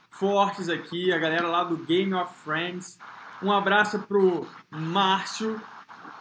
fortes 0.08 0.68
aqui, 0.68 1.12
a 1.12 1.18
galera 1.18 1.48
lá 1.48 1.64
do 1.64 1.76
Game 1.76 2.14
of 2.14 2.32
Friends. 2.44 2.96
Um 3.42 3.50
abraço 3.50 3.98
pro 3.98 4.46
Márcio, 4.70 5.60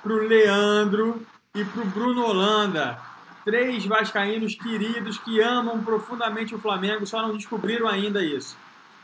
pro 0.01 0.27
Leandro 0.27 1.23
e 1.53 1.63
pro 1.63 1.85
Bruno 1.85 2.25
Holanda. 2.25 2.97
Três 3.45 3.85
vascaínos 3.85 4.55
queridos 4.55 5.19
que 5.19 5.39
amam 5.39 5.83
profundamente 5.83 6.55
o 6.55 6.59
Flamengo, 6.59 7.05
só 7.05 7.21
não 7.21 7.37
descobriram 7.37 7.87
ainda 7.87 8.25
isso. 8.25 8.57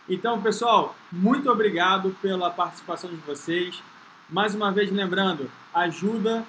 Então, 0.09 0.41
pessoal, 0.41 0.95
muito 1.11 1.51
obrigado 1.51 2.15
pela 2.19 2.49
participação 2.49 3.11
de 3.11 3.17
vocês. 3.17 3.83
Mais 4.31 4.55
uma 4.55 4.71
vez 4.71 4.89
lembrando, 4.89 5.51
ajuda 5.73 6.45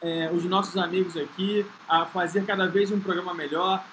é, 0.00 0.30
os 0.32 0.44
nossos 0.44 0.76
amigos 0.76 1.16
aqui 1.16 1.66
a 1.88 2.06
fazer 2.06 2.46
cada 2.46 2.68
vez 2.68 2.92
um 2.92 3.00
programa 3.00 3.34
melhor. 3.34 3.84